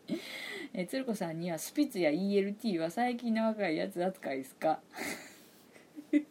[0.73, 4.79] え鶴子さんにはスピッツや ELT は最近の若いやつ扱いですか？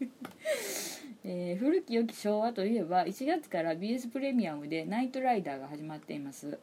[1.25, 6.59] えー、古き良き昭和といえば1月から BS プレミアムで「ナイトライダー」が始まっています。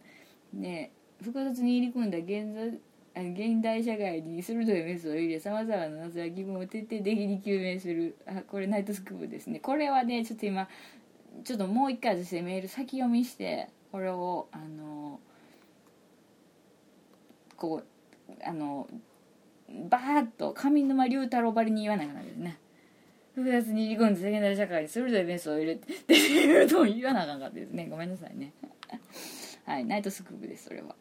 [0.53, 0.91] で
[1.21, 2.79] 複雑に入り組んだ現
[3.15, 8.15] 現代社会に鋭いメスを入れさまざまな謎や疑問を徹底的に究明する。
[8.25, 9.59] あこれナイトスクープですね。
[9.59, 10.67] これはねちょっと今
[11.43, 15.19] ちょっともう一回私メール先読みしてこれをあの
[17.59, 17.83] こ
[18.29, 18.87] うあの
[19.89, 22.59] バーッと上沼龍太郎ばりに言わなきゃダメですね。
[23.35, 27.87] 複雑に入り込んで世間社会に鋭いメスを入れてっていうのを言わなあかんかったですね。
[27.89, 28.53] ごめんなさいね。
[29.65, 30.95] はいナイトスクープですそれは。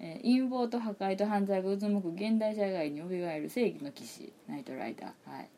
[0.00, 5.30] えー、陰謀と破壊と犯罪が渦巻く現代社会によみがえる正義の騎士ナイトライダー。
[5.30, 5.48] はい。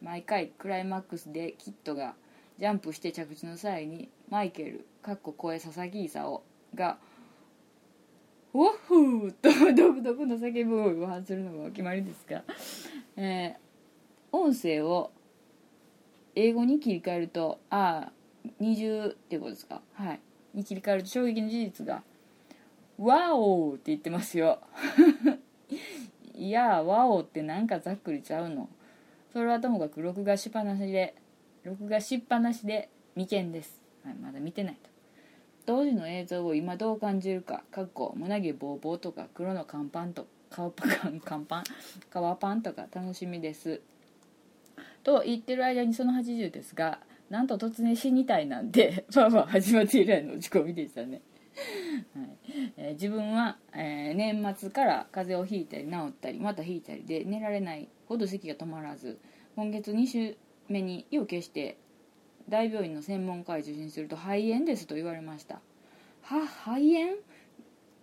[0.00, 2.14] 毎回クライマックスでキッドが
[2.58, 6.42] ジャンプして着地の際にマイケルかっこ声佐々木勲
[6.74, 6.98] が
[8.54, 12.42] 「ウォッフー!」と独特の叫び声を発するのがお決まりですが、
[13.16, 15.10] えー、音声を
[16.34, 18.12] 英語に切り替えるとああ
[18.58, 19.82] 二重っていうことですか？
[19.94, 20.20] はい。
[20.54, 22.02] に切り替えると衝撃の事実が
[22.96, 24.60] ワオって言ってますよ。
[26.34, 28.68] いやワオってなんかざっくりちゃうの。
[29.32, 31.14] それはともかく録画しっぱなしで
[31.64, 34.87] 録画しっぱなしで未見です、はい、まだ見てないと。
[35.68, 41.64] 当時の映像を今どう感じるかかっこ胸毛ボーボーとか黒の乾パンと顔パン乾パン
[42.08, 43.82] 革パンとか楽しみです。
[45.02, 51.20] と言ってる間にその80ですがなんと突然死にたいなんて パパ始まって以来の打ち込みでしたね。
[52.14, 52.72] はい。
[52.78, 59.18] えー、自分は、えー、年末から風邪をひいたり治ったりまたひいたりで寝られないほど咳が止まらず
[59.54, 60.34] 今月2週
[60.66, 61.76] 目に意を決して
[62.48, 65.60] 大病院の専門家へ受診すると肺炎ですと言われました。
[66.22, 67.16] は肺炎？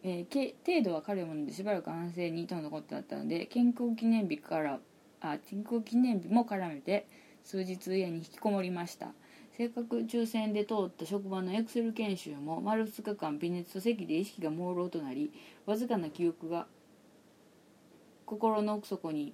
[0.07, 4.79] えー、程度は軽いものでしばらく安静にとのことだったので健康記念日から
[5.19, 7.07] あ健康記念日も絡めて
[7.43, 9.13] 数日家に引きこもりました。
[9.57, 15.31] せっかく抽選で通った職場のエクセル研修も丸2日間微熱と咳で意識が朦朧となり
[15.65, 16.67] わずかな記憶が
[18.25, 19.33] 心の奥底に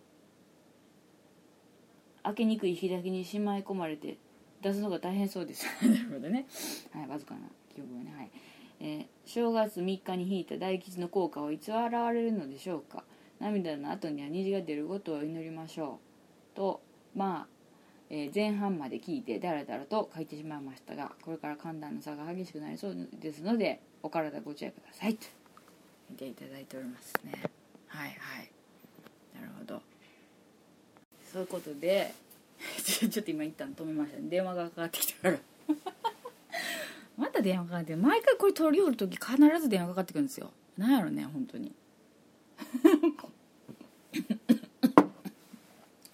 [2.23, 4.17] 開けにくい開きにしまい込まれて
[4.61, 6.45] 出すのが大変そうです なるほどね。
[6.91, 7.41] はいわずかな
[7.73, 8.13] 記憶がね。
[8.15, 8.31] はい、
[8.79, 13.03] えー、正月3日に引いた大吉の効果はいつ現れるのでしょうか。
[13.39, 15.99] 涙の後には虹が出ることを祈りましょ
[16.53, 16.55] う。
[16.55, 16.81] と
[17.15, 17.61] まあ
[18.13, 25.27] えー、前半まで聞いてだらだらと書いてしまいましたがこれから寒暖の差が激しくなりそうですのでお体ご注意くださいと。
[26.11, 27.31] 見ていただいておりますね
[27.87, 28.51] はいはい
[29.33, 29.81] なるほど
[31.31, 32.13] そういうことで
[32.83, 34.29] ちょっと今一旦止めましたね。
[34.29, 35.39] 電話がかかってきたから。
[37.17, 40.51] また電話かかって毎回これ取り寄る時必ず電話かかってくるんですよ。
[40.77, 41.73] なんやろね本当に。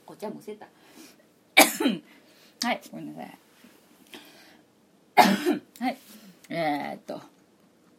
[0.06, 0.68] お茶むせた
[2.64, 3.38] はいごめんなさい。
[5.84, 5.98] はい。
[6.50, 7.22] えー、っと。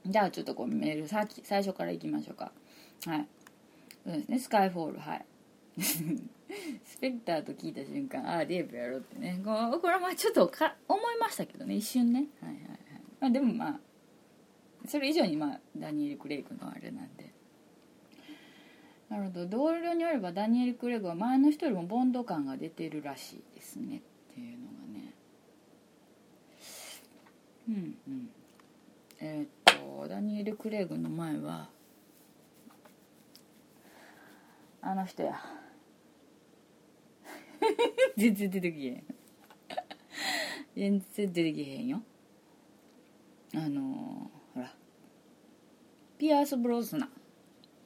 [0.07, 2.53] じゃあちょっとこうメールさ最初からいきましょうか。
[3.07, 3.27] はい。
[4.05, 5.25] そうですねスカイフォールはい
[6.85, 9.41] スペクターと聞いた瞬間ああデーブやろうってね。
[9.45, 11.77] ここれはまあちょっとか思いましたけどね。
[11.77, 12.27] 一瞬ね。
[12.41, 12.79] はいはいはい、
[13.21, 13.81] まあ、でもまあ
[14.87, 17.33] それ以上にまあダニエル・クレイグのあれなんで。
[19.11, 19.47] なるほど。
[19.47, 23.99] 同僚によればダニエル・クレイグは前の人よりもボンド感が出てるらしいですね。
[23.99, 25.15] っていうのがね。
[27.69, 28.31] うんうん。
[29.21, 31.69] えー、っとダニエル・クレイグの前は
[34.81, 35.68] あの人や。
[38.17, 39.05] 全然出てけへん。
[40.77, 42.03] 全然出てけへんよ。
[43.55, 44.75] あのー、ほら。
[46.19, 47.09] ピアース・ブローズナ。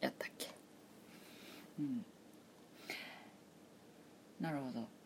[0.01, 0.51] やったっけ。
[1.79, 2.05] うん。
[4.41, 5.03] なるほど。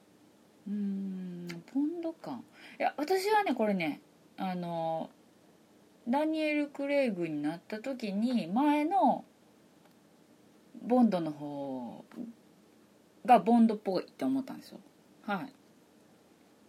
[0.68, 2.42] うんポンド感
[2.78, 4.00] いや私はねこれね
[4.36, 5.10] あの
[6.08, 9.24] ダニエル・クレイグになった時に前の
[10.82, 12.04] ボンドの方
[13.26, 14.78] がボンドっぽいって思ったんですよ。
[15.22, 15.46] は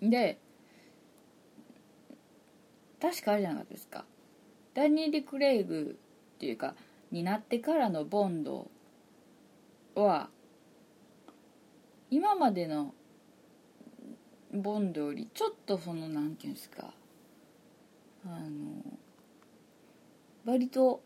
[0.01, 0.09] い。
[0.09, 0.39] で
[2.99, 4.05] 確かあれじゃなかったですか。
[4.73, 5.97] ダニエル・クレイグ
[6.35, 6.75] っていうか
[7.11, 8.69] になってからのボンド
[9.95, 10.29] は
[12.09, 12.93] 今までの
[14.53, 16.93] ボンドよりちょっとそのなんていうんですか。
[18.25, 18.97] あの
[20.45, 21.01] 割と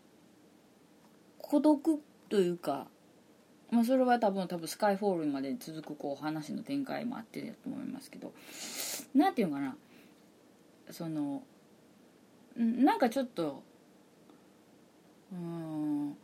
[1.38, 2.88] 孤独というか
[3.72, 8.34] まあ、それは多分多分スカイフォールまで続くこう話の展開もあってだと思いますけど。
[9.16, 9.76] 何て言うかな。
[10.92, 11.42] その
[12.58, 13.64] なんかちょっと
[15.32, 16.18] うん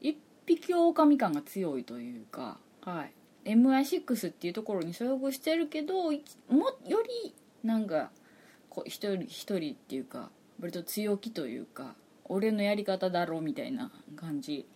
[0.00, 0.16] 一
[0.46, 3.06] 匹狼感が強いというか、は
[3.44, 7.34] い、MI6 っていうところに所属してるけどもより
[7.64, 8.10] なんか
[8.70, 10.30] こう一人一人っていうか
[10.60, 11.94] 割と強気というか
[12.24, 14.66] 俺のやり方だろうみたいな感じ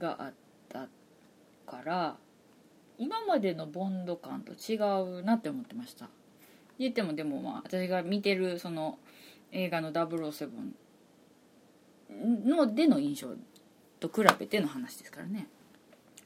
[0.00, 0.32] があっ
[0.68, 0.88] た
[1.66, 2.16] から
[2.98, 6.08] 今までのボンド感と違うなって思ってました。
[6.78, 8.98] 言ってもでもまあ私が見てるその
[9.52, 10.50] 映画の007
[12.44, 13.28] のでの印象
[14.00, 15.46] と比べての話ですからね。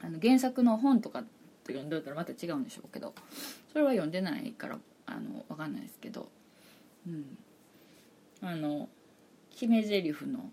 [0.01, 1.25] あの原作の本とか
[1.67, 3.15] 読んでたらまた違うんでしょうけど
[3.73, 6.29] それは読んでないからあの分かんないですけど。
[7.07, 7.39] うん。
[8.43, 8.89] あの
[9.51, 10.51] 決め台詞の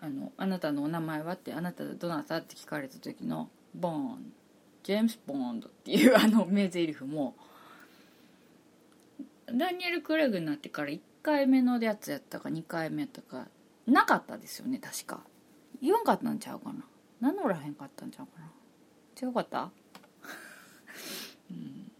[0.00, 4.32] あの「あなたのお名前は?」って「あなたどなた?」って聞かれた時の「ボーン」
[4.82, 7.36] ジェームス・ボーンドっていうあの名台詞も
[9.46, 13.48] ダニエル・クレグになってから1回目のやつやったか2回目やったか
[13.86, 15.22] なかったですよね確か
[15.82, 16.86] 言わんかったんちゃうかな
[17.20, 18.50] 名乗らへんかったんちゃうかな
[19.20, 19.70] 違うかった？
[21.50, 21.92] うん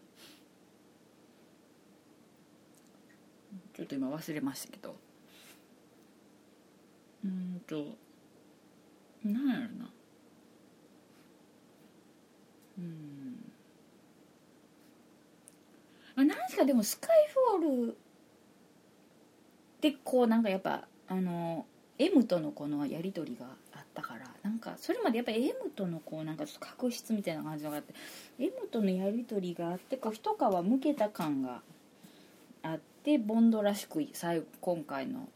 [3.74, 4.96] ちょっと今忘れましたけど
[7.24, 7.96] うんと
[9.24, 9.90] なんやろな。
[12.78, 13.52] うん。
[16.16, 17.96] あ何しかでもスカイフォール
[19.80, 21.66] でこうなんかやっぱあの
[21.98, 27.94] M とのこのやり取りがあったからなんかそれまでやっぱ M とのこうなんかちょっと確執みたいな感じのがあって
[28.38, 31.60] M とのやり取りがあってこう一皮むけた感が
[32.62, 35.28] あってボンドらしく最後今回の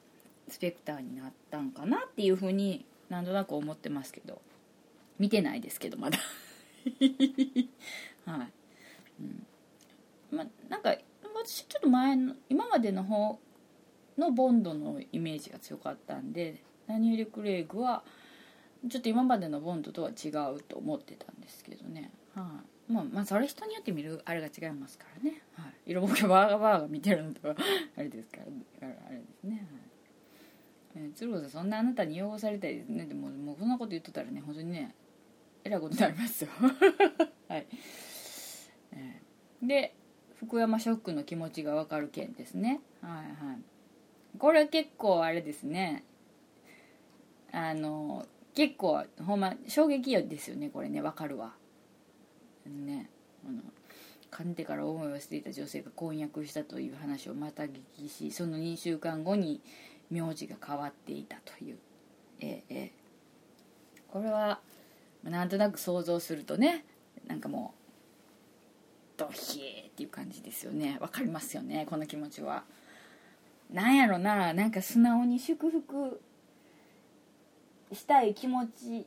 [0.48, 4.40] スペクターになったんかなっていうふうになんとなく思ってますけど。
[5.18, 6.18] 見てないですけどまだ。
[8.26, 8.52] はい、
[9.20, 9.46] うん。
[10.30, 13.38] まなんか私ちょっと前の今までの方
[14.18, 18.04] のボンドのイメージが強かったんでダニエル・クレイグは
[18.88, 27.56] ちょっと今までのボンドとは違うと思ってたんですけどね、はい、まあ、まあそれ人によって見るあれが違いますからね、はい、色ぼけバーガーバーガー見てるのとか
[27.96, 29.93] あれですからあれですね、はい。
[30.96, 34.94] え、鶴子さんそんなあなたに汚されたいねでももうそんなこと言ってたらね本当にね
[35.64, 36.50] えらいことになりますよ。
[37.48, 37.66] はい、
[38.92, 39.94] えー、で
[40.36, 42.80] 福山ショックの気持ちが分かる件ですね。
[43.00, 43.58] はいはい。
[44.38, 46.04] これは結構あれですね。
[47.50, 51.54] あの結構ほんま衝撃ですよねこれね分かるわ。
[52.66, 53.10] ね
[53.46, 53.62] あの
[54.30, 59.60] かねてから思いを捨ていた女性が婚約したという話をまた聞きしその2週間後に
[60.10, 61.78] 名字が変わっていたという。
[62.40, 62.92] えええ
[64.08, 64.60] これは
[65.24, 66.84] なんとなく想像するとね
[67.26, 67.74] なんかも
[69.16, 70.98] うドヒーっていう感じですよね。
[71.00, 72.64] わかりますよねこの気持ちは。
[73.72, 76.20] なんやろななんか素直に祝福
[77.92, 79.06] したい気持ち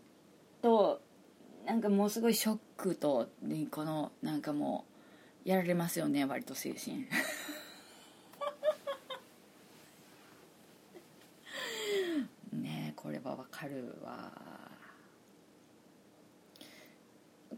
[0.61, 1.01] と
[1.65, 3.27] なんかもうすごいショックと
[3.71, 4.85] このなんかも
[5.45, 7.05] うやられますよね割と精神。
[13.35, 14.31] ねこれはわかるわ。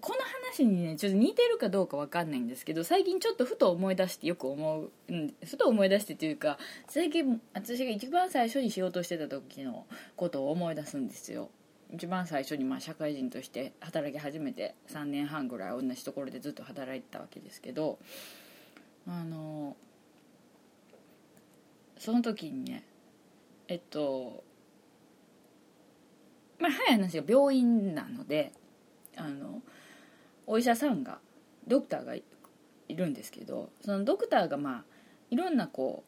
[0.02, 6.58] この話にねちょっと似てるかどうかわかんないんですけど最近ちょっとふと思い出してよく思う、うん、ふと思い出してというか
[6.88, 11.50] 最近私が一番最初に仕事してた時のことを思い出すんですよ。
[11.92, 17.98] 一番最初にまあ社会人として働き始めて3年半ぐらい同じところでずっと働いてたわけですけど
[19.08, 19.76] あの
[21.98, 22.84] その時にね
[23.68, 24.44] えっと
[26.60, 28.52] まあ早い話が病院なので
[29.16, 29.62] あの
[30.48, 31.20] お医者さんが
[31.68, 32.24] ドクターがい
[32.90, 34.84] るんですけどそのドクターがまあ
[35.30, 36.04] いろんなこ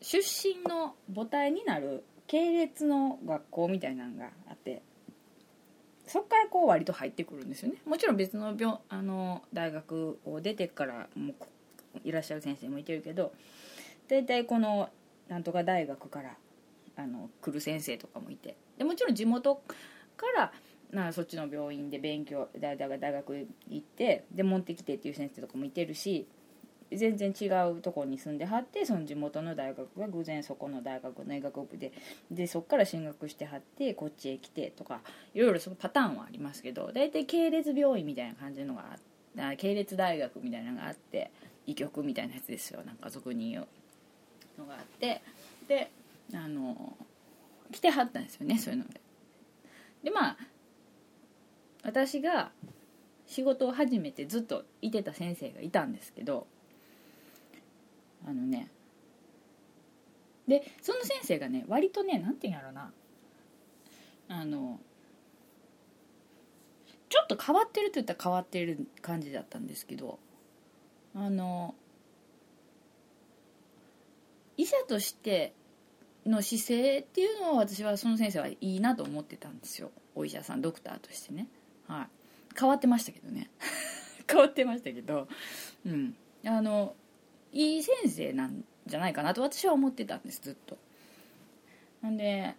[0.00, 4.82] う出身の母体になる系列の学校みたいなのがあって
[6.06, 7.80] そこからこう割と入ってくるんですよね。
[7.86, 11.34] もちろん別の病あの大学を出てからも
[12.04, 13.32] いらっしゃる先生もいてるけど
[14.08, 14.90] 大体この
[15.28, 16.36] なんとか大学から
[17.00, 18.56] あの来る先生とかもいて。
[18.78, 19.56] でもちろん地元
[20.16, 20.52] から
[20.92, 26.26] なそっちの病院で勉強大学行ってで持ってきてっていう先生とかもいてるし
[26.92, 31.92] 全然違うところに住んではってその地元の大学が偶然そこの大学の医学部で
[32.30, 35.00] でそこから進学してはってこっちへ来てとか
[35.32, 38.84] いろいろそのパターンはありますけど大体系列病院みたいな感じのが
[39.38, 41.30] あ系列大学みたいなのがあって
[41.66, 42.82] 医局みたいなやつですよ。
[42.84, 43.68] なんか俗に言う
[44.58, 45.22] のがあって。
[45.68, 45.92] で
[46.34, 46.96] あの
[47.72, 49.00] 来てはったんですよねそういうので。
[50.02, 50.36] でまあ
[51.82, 52.52] 私が
[53.26, 56.46] 仕事を始めてずっといてた先生がいたんですけど
[58.26, 58.70] あのね
[60.48, 62.92] でその先生がね割とね何て言うんやろな
[64.28, 64.80] あの
[67.08, 70.18] ちょっと変わってると言ったら変わってる感じだったんですけど
[71.14, 71.74] あの
[74.56, 75.54] 医者として
[76.26, 79.90] の姿勢っていうのを私はその先生はいいなと思ってたんですよ。
[80.14, 81.48] お医者さんドクターとしてね。
[81.86, 82.06] はい。
[82.58, 83.50] 変わってましたけどね。
[84.28, 85.28] 変わってましたけど。
[85.86, 86.14] うん。
[86.44, 86.94] あの
[87.52, 90.78] いい先生なんじゃないかなと私は思ってたんですずっと。
[92.02, 92.54] なんで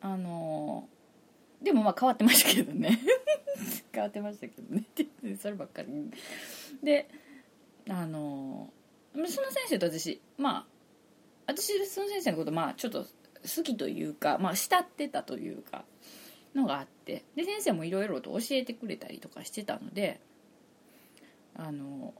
[0.00, 0.88] あの
[1.62, 2.98] でもまあ変わってましたけどね。
[3.92, 4.80] 変わってましたけどね。
[4.80, 5.88] ってそればっかり。
[6.82, 7.08] で
[7.88, 8.70] あの
[9.14, 10.71] その先生と私まあ
[11.46, 13.04] 私その先生のことまあちょっと
[13.42, 15.84] 好きというかまあ慕ってたというか
[16.54, 20.20] のがあってで先生もいろいろと教えてくれたりとかしてたので
[21.56, 22.14] あの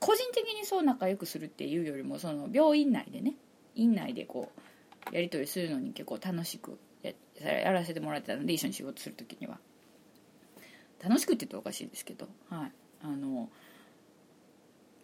[0.00, 3.34] 個人的にそう仲良くするっていうよりもその病院内でね
[3.74, 4.50] 院内でこ
[5.12, 6.78] うやり取りするのに結構楽しく
[7.40, 9.58] やらせてもらってたので一緒に仕事する時には。
[11.02, 12.72] 楽しくって言うとおかしいですけどはい。
[13.02, 13.50] あの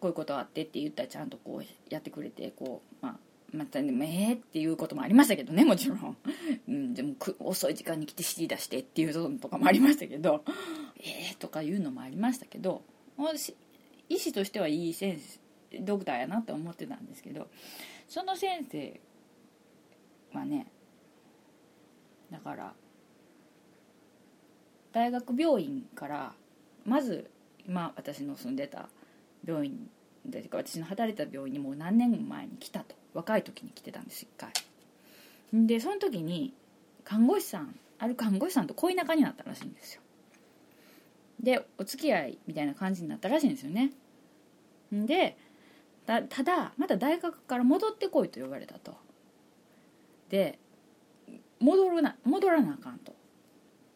[0.03, 3.15] こういうことあってって言ったらちゃんとこうやってくれてこうまあ
[3.55, 6.17] またでもええっていうこともありましたけどねもちろん、
[6.67, 10.43] うん、でも遅い時間に来て指示出してっていうのとかもありましたけど
[10.99, 12.81] ええとかいうのもありましたけど
[14.09, 15.21] 医師としてはいい先
[15.71, 17.47] 生ドクターやなって思ってたんですけど
[18.09, 18.99] その先生
[20.33, 20.67] はね
[22.29, 22.73] だから
[24.91, 26.33] 大学病院から
[26.83, 27.31] まず
[27.65, 28.89] 今私の住んでた
[29.45, 29.89] 病院
[30.25, 32.95] でか私の働いた病院にもう何年前に来たと。
[33.13, 34.51] 若い時に来てたんです一回。
[35.53, 36.53] でその時に
[37.03, 40.01] 看護師さんある看護師さんと恋仲になったらしいんですよ。
[41.39, 43.91] でお付き合いみたいな感じになったらしいんですよね。
[44.91, 45.37] で
[46.05, 48.95] ただまた大学から戻ってこいと言われたと。
[50.29, 50.57] で
[51.59, 53.13] 戻るな戻らなあかんと。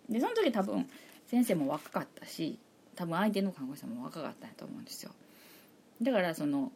[0.09, 0.87] でその時多分
[1.25, 2.59] 先生も若かったし
[2.95, 5.11] 多分相手の看護師さんも若かったんやと思うんですよ。
[6.01, 6.71] だからその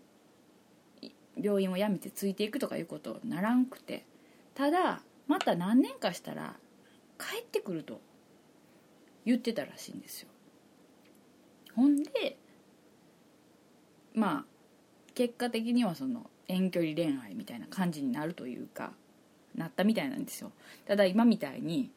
[1.42, 4.06] 病院を辞めてついていくとかいうことならんくて
[4.54, 6.56] ただまた何年かしたら
[7.18, 8.02] 帰ってくると
[9.26, 10.30] 言ってたらしいんですよ。
[11.76, 12.38] ほんで
[14.14, 14.46] まあ
[15.14, 18.92] 結果的にはその遠距離恋愛みたいな感じになるというか
[19.56, 20.52] なったみたいなんですよ。
[20.86, 21.92] ただ今みたいに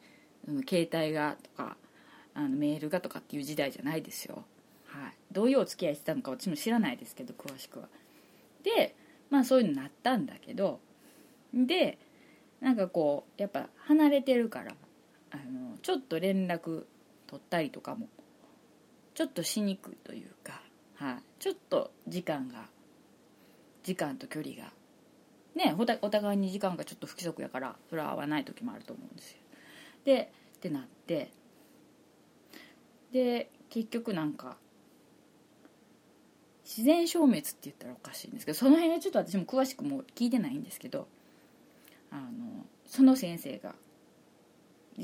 [0.67, 1.77] 携帯がとか
[2.33, 4.45] あのメールがとかっていう時代じゃないですよ。
[5.31, 7.87] どういうお付き合いしてたのか私も知らないですけど詳しくは。
[8.63, 8.95] で
[9.29, 10.79] まあそういうのなったんだけど
[11.53, 11.97] で
[12.61, 14.75] なんかこうやっぱ離れてるから
[15.31, 16.85] あのちょっと連絡
[17.27, 18.07] 取ったりとかも
[19.13, 20.61] ちょっとしにくいというか、
[20.95, 22.65] はい、ちょっと時間が
[23.83, 24.71] 時間と距離が
[25.55, 29.37] ねおお互いに時間がちょっと不規則やからそれは合わない時もあると思うんですよ。
[30.03, 31.31] でってなって
[33.11, 34.57] で結局なんか
[36.75, 41.07] 自然消滅って言ったらおかしいんですけどその辺はちょっと私も詳しくも聞いてないんですけど
[42.11, 43.75] あのその先生が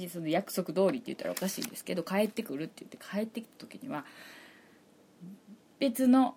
[0.09, 4.05] その約束通りって言ったらおかしいんですけど帰ってくるって言って帰ってきた時には
[5.80, 6.36] 別の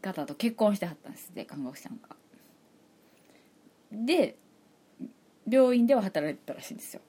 [0.00, 2.16] 方と結婚してはったんですで看護師さんが。
[3.92, 4.36] で
[5.48, 7.02] 病院では働いてたらしいんですよ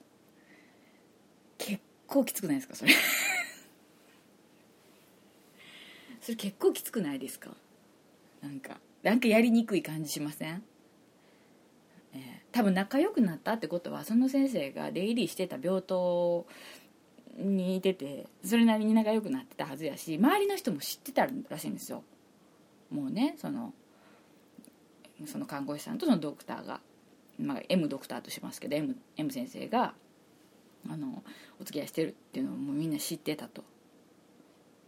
[1.56, 2.92] 結構きつくないですかそれ
[6.24, 7.50] それ結構きつくないですか？
[8.42, 10.62] なんかなんかやりにくい感じしません、
[12.14, 12.20] えー、
[12.50, 16.46] 多分仲良くなったってことはその先生が出入りしてた病棟
[17.36, 22.02] にいててそれなりに仲良くなってたはずやし周りの人も知ってたらしいんですよ。
[22.90, 23.74] もうねその
[25.26, 26.80] その看護師さんとそのドクターが、
[27.38, 29.92] まあ、M ドクターとしますけど M, M 先生が
[30.88, 31.22] あの
[31.60, 33.62] お付き合いしてるっていうのをもうみんな知ってたと。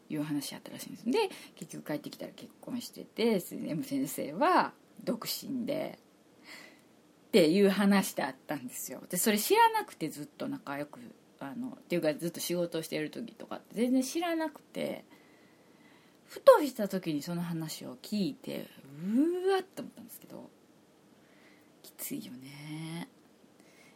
[0.08, 1.10] いう話やったらしいんです。
[1.10, 4.72] で結局帰ってきたら結婚してて M 先生は
[5.04, 5.98] 独身で
[7.28, 9.02] っていう話だったんですよ。
[9.10, 11.00] でそれ知らなくてずっと仲良く
[11.40, 15.04] あのっていうかずっと仕事してる時とかって全然知らなくて
[16.26, 18.66] ふとした時にその話を聞いて
[19.04, 20.48] うわっと思ったんですけど
[21.82, 23.08] きついよね。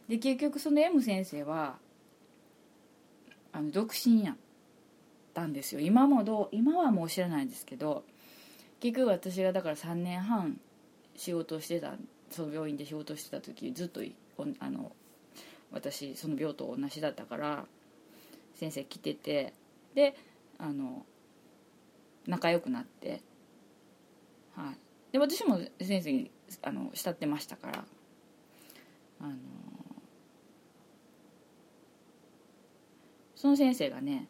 [0.07, 1.77] で結局その M 先生は
[3.53, 4.35] あの独身やっ
[5.33, 5.81] たんですよ。
[5.81, 8.03] 今もどう今はもう知らないんですけど
[8.79, 10.59] 結局私がだから3年半
[11.15, 11.93] 仕事してた
[12.29, 14.01] その病院で仕事してた時ずっと
[14.59, 14.91] あの
[15.71, 17.65] 私その病棟同じだったから
[18.55, 19.53] 先生来てて
[19.93, 20.15] で
[20.57, 21.05] あの
[22.27, 23.21] 仲良くなって
[24.55, 24.77] はい。
[25.11, 27.83] で私も先生にあの慕ってましたから
[29.19, 29.35] あの
[33.35, 34.27] その先生がね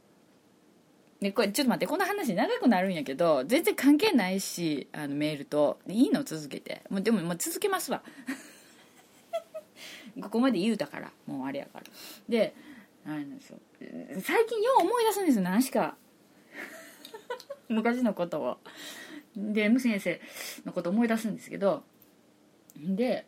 [1.22, 5.78] でこれちょっと待ってこの話長くなるんやけど全然関係ないしあのメールと。
[5.88, 6.24] いいの？
[6.24, 6.82] 続けて。
[6.90, 8.02] もうでももう続けますわ。
[10.20, 11.86] ここまで言うたからもうあれやから。
[12.28, 12.56] で
[13.06, 13.60] あのそう。
[14.20, 15.96] 最近よう思い出すんですよ何しか。
[17.70, 18.58] 昔のことを。
[19.36, 20.20] で M 先生
[20.66, 21.84] のこと思い出すんですけど。
[22.76, 23.28] で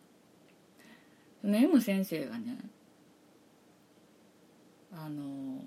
[1.42, 2.58] その M 先生がね
[4.92, 5.64] あの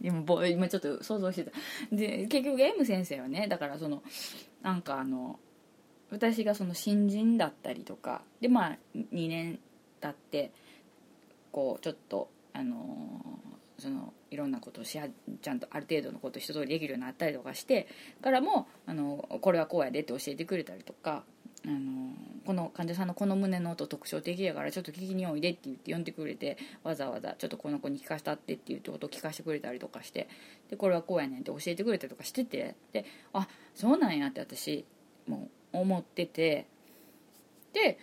[0.00, 1.52] 今ちょっと想像してた。
[1.92, 4.02] で結局 M 先生はねだからその
[4.62, 5.38] なんかあの
[6.10, 9.58] 私がその新人だったりとかでまあ2年
[10.00, 10.52] 経って
[11.52, 13.40] こうちょっとあの
[13.78, 14.98] そのいろんなことをし
[15.40, 17.86] ちゃんとある程度のこと一通りできるようになったりとかして
[18.20, 21.24] からもあのこれはこうやでって教えてくれたりとか
[21.64, 22.07] あの
[22.48, 30.30] この患者さんのこの胸の音特徴的やからちょっと聞きにおいでって言って呼んでくれてわざわざちょっとこの子に聞かせたってっていうことを聞かせてくれたりとかして
[30.70, 34.86] でこれはこうやねんって教えてくれたりとかしててであそうなんやって私
[35.26, 36.66] もう思ってて
[37.74, 37.98] で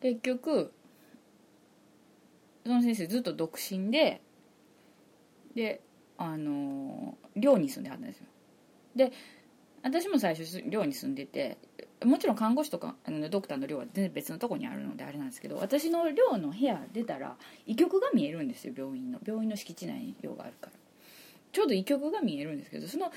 [0.00, 0.72] 結局
[2.66, 4.20] その先生ずっと独身で
[5.54, 5.80] で
[6.18, 8.26] あの寮に住んではったんですよ。
[8.96, 9.12] で
[9.82, 11.58] 私も最初寮に住んでて
[12.04, 19.18] もちろん看護師とかあのドクターの寮は全然別のとこにあるのであれなんですけど私の寮の部屋出たら医局が見えるんですよ病院の。
[19.24, 20.72] 病院の敷地内に寮があるから。
[21.52, 23.12] ちょうど医局が見えるんですけどその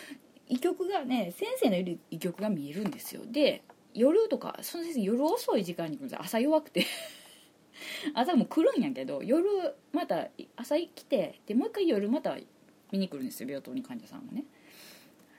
[0.47, 3.21] 医局がね先生のいる医局が見えるんですよ。
[3.25, 3.63] で
[3.93, 6.85] 夜とかその先生夜遅い時間に来るんです朝弱くて。
[8.13, 9.43] 朝も来るんやけど夜
[9.91, 12.37] また朝来てでもう一回夜また
[12.89, 14.45] 見に来るんですよ病棟に患者さんがね。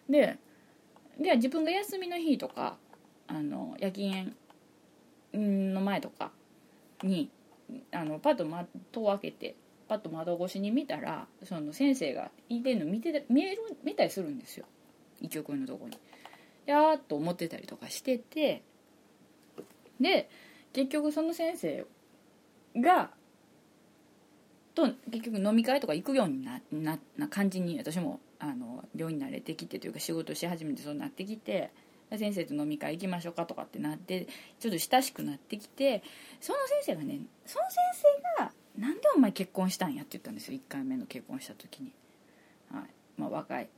[0.09, 0.39] で
[1.19, 2.77] では自分が休みの日とか
[3.27, 4.35] あの夜勤
[5.75, 6.31] の前とか
[7.03, 7.31] に
[7.93, 8.47] あのパッと
[8.93, 9.57] 戸を開けて
[9.89, 14.67] パッと窓越しに見たらその先生がいてんの見て見える見たりするんですよ。
[15.21, 15.99] 医局のとこに。
[16.67, 18.63] やーっと思ってたりとかしてて。
[20.01, 20.29] で
[20.73, 21.87] 結局その先生
[22.77, 23.11] が
[24.75, 31.71] と結局飲み会とか行くようにななな感じに私もあの病院慣れてきてというか仕事し始めてそうなってきて
[32.11, 34.29] 先生と飲み会行きましょうかとかってなって
[34.61, 36.03] ちょっと親しくなってきて
[36.41, 37.79] その先生がねその先
[38.39, 41.93] 生が「なんでお前結婚したんや」って言ったんですよ1回目の結婚した時に、
[42.71, 42.83] はい。
[43.17, 43.69] まあ、若い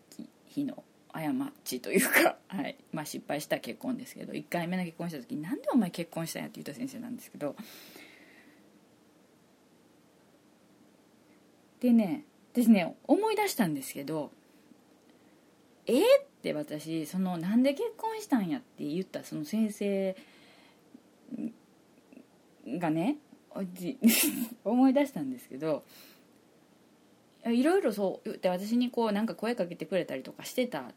[0.47, 0.83] 日の
[1.13, 1.23] 過
[1.65, 2.77] ちというか、 はい。
[2.93, 7.57] まあ、失敗した結婚ですけど1回目の結婚した時に「なんでお前結婚したんや」って言った先生なんですけど。
[11.81, 14.33] でね私ね思い出したんですけど
[15.89, 16.03] えー、っ
[16.43, 20.16] て私そのなんで結婚したんやって言ったその先生
[22.66, 23.16] がね
[24.64, 25.82] 思い出したんですけど
[27.47, 30.93] いろいろそう言って私にこうなんか声かけてくれたりとかしてた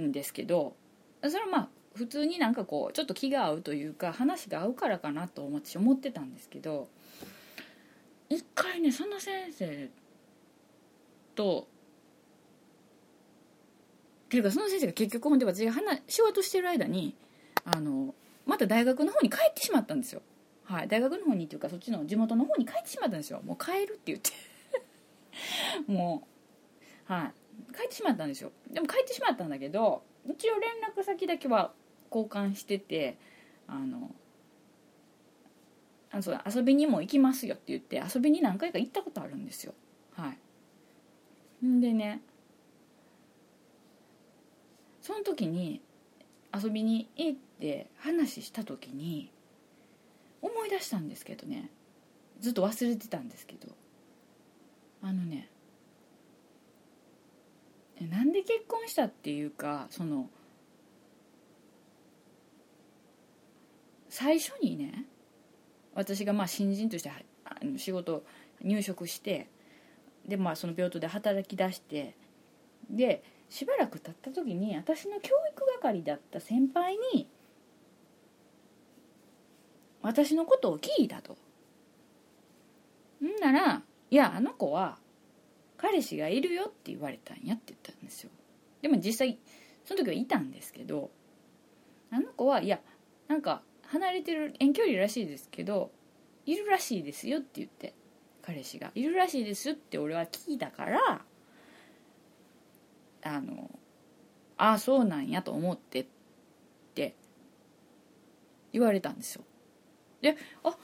[0.00, 0.76] んですけど
[1.22, 6.88] それはまあ普通になんかこうちょっと気が合うというか話が合うからかなと思って思ってたんですけど
[8.28, 9.88] 一回ねその先生
[11.34, 11.66] と
[14.28, 15.72] ていうかその先生が結局ほんで私が
[16.08, 17.14] 仕事してる間に
[17.64, 18.14] あの
[18.44, 20.22] また大学の方に帰ってしまったんですよ。
[20.64, 20.88] はい。
[20.88, 23.40] 大学の方にっていうかそっちの地元の方に帰ってしまったんですよ。
[23.44, 24.30] もう帰るって言って。
[25.86, 26.26] も
[27.08, 27.74] うはい。
[27.74, 28.52] 帰ってしまったんですよ。
[28.70, 31.72] でも帰ってしまったんだけど一応連絡先だけは
[32.10, 33.16] 交換してて
[33.66, 34.14] あの
[36.10, 39.74] あそう遊びにも行きますよって言って遊びに何回か行ったことあるんですよ。
[40.14, 40.32] は
[41.62, 41.66] い。
[41.66, 42.20] んでね
[45.06, 45.80] その時に
[46.52, 49.30] 遊びに行って話した時に
[50.42, 51.70] 思い出したんですけどね
[52.40, 53.68] ずっと忘れてたんですけど
[55.02, 55.48] あのね
[58.00, 60.28] なんで結婚したっていうかその
[64.08, 65.04] 最初にね
[65.94, 67.12] 私がまあ新人として
[67.76, 68.24] 仕事
[68.60, 69.46] 入職して
[70.26, 72.16] でまあその病棟で働き出して
[72.90, 77.28] でしばらく経った時に私の教育係だった先輩に
[80.02, 81.36] 私のことを聞いたと。
[83.24, 84.98] んなら「いやあの子は
[85.76, 88.30] 彼氏がいるよ」って言われたんやって言ったんですよ。
[88.82, 89.38] でも実際
[89.84, 91.10] その時はいたんですけど
[92.10, 92.80] あの子はいや
[93.28, 95.90] なんか離れてる遠距離らしいですけど
[96.44, 97.94] いるらしいですよって言って
[98.42, 101.24] 彼氏がいるらしいですって俺は聞いたから
[103.26, 103.70] あの
[104.56, 106.06] あそうなんやと思ってっ
[106.94, 107.14] て
[108.72, 109.44] 言われたんですよ
[110.22, 110.76] であ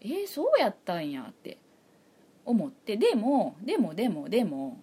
[0.00, 1.58] えー、そうやったんやって
[2.44, 4.80] 思ってでもでもでもでも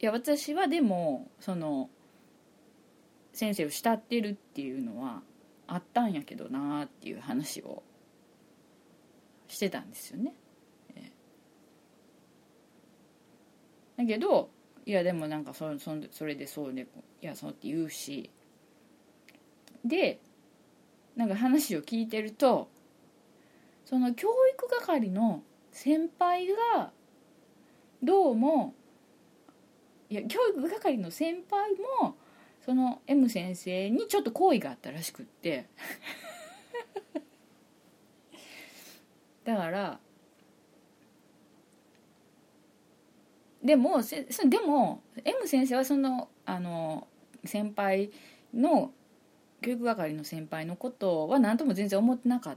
[0.00, 1.90] いや私はでもその
[3.32, 5.22] 先生を慕ってるっていうのは
[5.66, 7.82] あったんやけどなっていう話を
[9.48, 10.34] してたんですよね。
[13.96, 14.50] だけど
[14.84, 16.86] いやでもなんかそそそれでそうね
[17.22, 18.30] いやそうって言うし
[19.84, 20.20] で
[21.16, 22.68] なんか話を聞いてると
[23.84, 25.42] その教育係の
[25.72, 26.90] 先輩が
[28.02, 28.74] どうも
[30.08, 31.72] いや教育係の先輩
[32.02, 32.16] も
[32.64, 35.66] その M 先生にちょっと好意があったらしくって。
[39.44, 40.00] だから
[43.66, 47.08] でもでも M 先生はそのあの
[47.44, 48.10] 先輩
[48.54, 48.92] の
[49.60, 52.56] 教育係の先輩のことは何とも全然思ってなかっ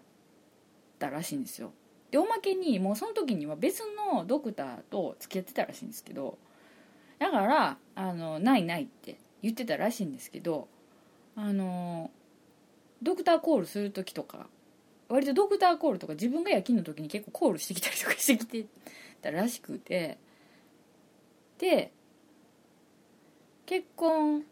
[0.99, 1.71] たらしいんですよ。
[2.11, 3.81] でおまけにもうその時には別
[4.13, 6.37] のドクターと付き合ってたらしいんですけど
[7.17, 10.67] だからあのないないって言ってたらしいんですけど
[11.35, 12.11] あの
[13.01, 14.47] ドクターコールする時とか
[15.07, 18.65] 割とドクターコールとか自分が夜勤の時に結構コールしてきたりとかしてきて
[19.21, 20.17] たらしくて
[21.59, 21.91] で
[23.65, 24.43] 結婚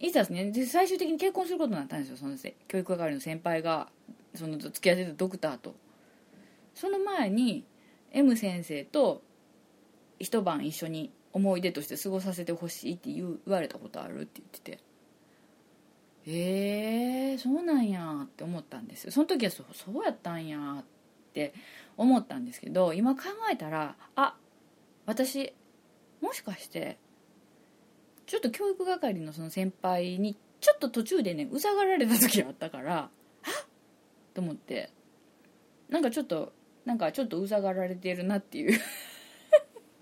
[0.00, 0.50] いざですね？
[0.50, 2.36] で最終的に結婚することになったんですよその
[2.68, 3.88] 教育係の先輩が
[4.34, 5.74] その付き合ってたドクターと。
[6.74, 7.64] その前に
[8.10, 9.22] M 先生と
[10.18, 14.78] 一晩一緒に思い出として過ごさせてほしいって言われたことあるって言ってて。
[16.26, 19.12] へえー、そうなんやって思ったんですよ。
[19.12, 20.84] その時はそうそうやったんやっ
[21.32, 21.54] て
[21.96, 23.22] 思ったんですけど今考
[23.52, 24.36] えたらあ
[25.06, 25.52] 私
[26.24, 26.96] もしかして
[28.24, 33.10] ちょっと教育係のその先輩にちょっと途中でねうざがられた時があったからはっ
[34.32, 34.90] と思って
[35.90, 36.54] なんかちょっと
[36.86, 38.80] なんかちょっとうざがられてるなっていう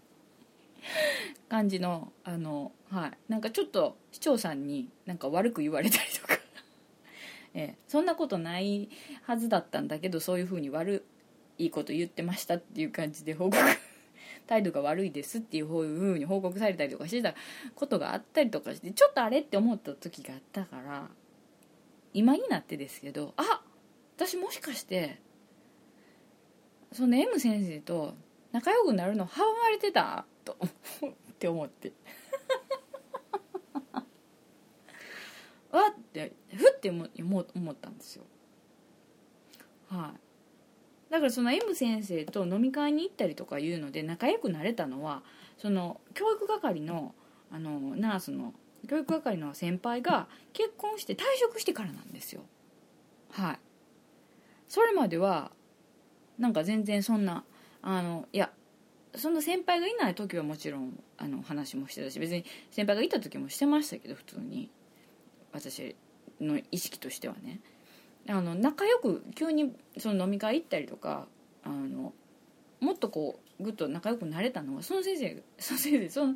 [1.51, 3.13] 感じのあのはい。
[3.29, 6.39] なんかちょっと市長さんになんか悪く言われたりとか。
[7.55, 8.89] ええ、そんなことない
[9.23, 11.05] はずだったんだけどそういうふうに悪
[11.59, 13.57] いこと言ってましたっていう感じで報告。
[14.47, 17.35] 態度が悪いですっていうふうに報告されたりとかしてた
[17.75, 21.09] ことがあったりとかしてちょっとあれって思った時があったから
[22.13, 23.63] 今になってですけどあ
[24.17, 25.21] 私もしかして
[26.93, 28.15] その M 先生と
[28.53, 30.27] 仲良くなるの阻まれてた？
[30.45, 30.59] と
[31.07, 31.93] って思って。
[35.73, 38.25] わってふって思思ったんですよ。
[39.89, 40.32] はい。
[41.13, 45.23] だからその M 先生と飲み会に行ったりとかいうので仲良くなれたのは
[45.59, 47.15] その教育係の
[47.53, 48.55] あのナースの
[48.89, 52.41] 教育係の先輩が結婚して退職してからなんですよ。
[53.31, 53.59] はい。
[54.69, 55.53] それまでは
[56.39, 57.45] なんか全然そんな
[57.83, 58.51] あのいや
[59.15, 64.71] その先輩がいない時はもちろんあの話もしてたし別に先輩がいた時もしてましたけど普通に。
[65.53, 65.95] 私
[66.41, 67.61] の意識としてはね。
[68.29, 71.27] あの仲良く急にその飲み会行ったりとか
[71.65, 72.13] あの
[72.81, 76.35] もっとこうぐっと仲良くなれたのはその先生 その先生その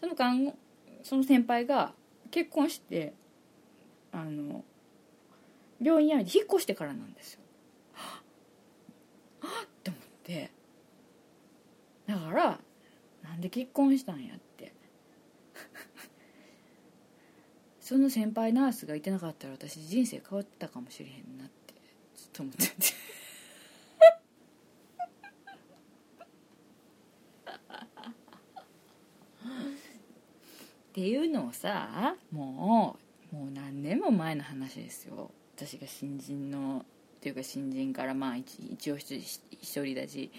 [0.00, 0.54] その看護
[1.02, 1.94] その先輩が
[2.30, 3.14] 結婚して
[4.12, 4.64] あの
[5.80, 7.40] 病院辞めて引っ越してからなんですよ。
[7.92, 8.22] は
[9.64, 10.50] っって思って
[12.06, 12.60] だから
[13.22, 14.49] なんで結婚したんやって
[17.90, 21.74] その先輩ナースがいてなかったら私人生変わってたかもしれへんなって
[22.14, 22.72] ちょっと思ってて。
[30.90, 32.96] っていうのをさも
[33.32, 35.32] うもう何年も前の話ですよ。
[35.56, 36.84] 私が新人の
[37.16, 40.30] っていうか新人からまあ一一応独り立ち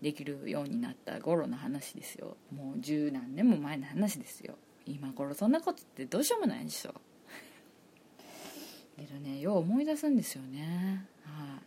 [0.00, 2.36] できるようになった頃の話ですよ。
[2.54, 4.56] もう十何年も前の話ですよ。
[4.86, 6.94] 今頃そんなことってどうしようもないでしょ。
[8.96, 11.06] けどねよう思い出すんですよね。
[11.24, 11.60] は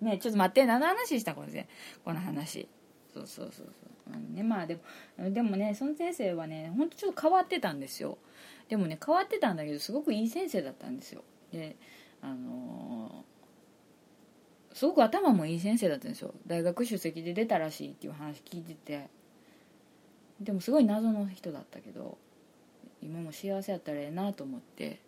[0.00, 0.04] い。
[0.04, 1.68] ねちょっと待って何の話したこれで？
[2.04, 2.68] この話。
[3.12, 4.34] そうそうそうそう。
[4.34, 4.78] ねまあで
[5.18, 8.18] もでもねその先生はねほんとちょっと変わってたんですよ。
[8.68, 11.22] でもね変わってたんだけどすごくいい先生だったんですよ。
[11.52, 11.76] で
[12.22, 13.24] あの、
[14.74, 16.34] すごく頭もいい先生だったんですよ。
[16.46, 19.08] 大学出席で出たらしいっていう話聞いてて。
[20.42, 22.18] でもすごい謎の人だったけど
[23.00, 25.00] 今も幸せやったらええなと思って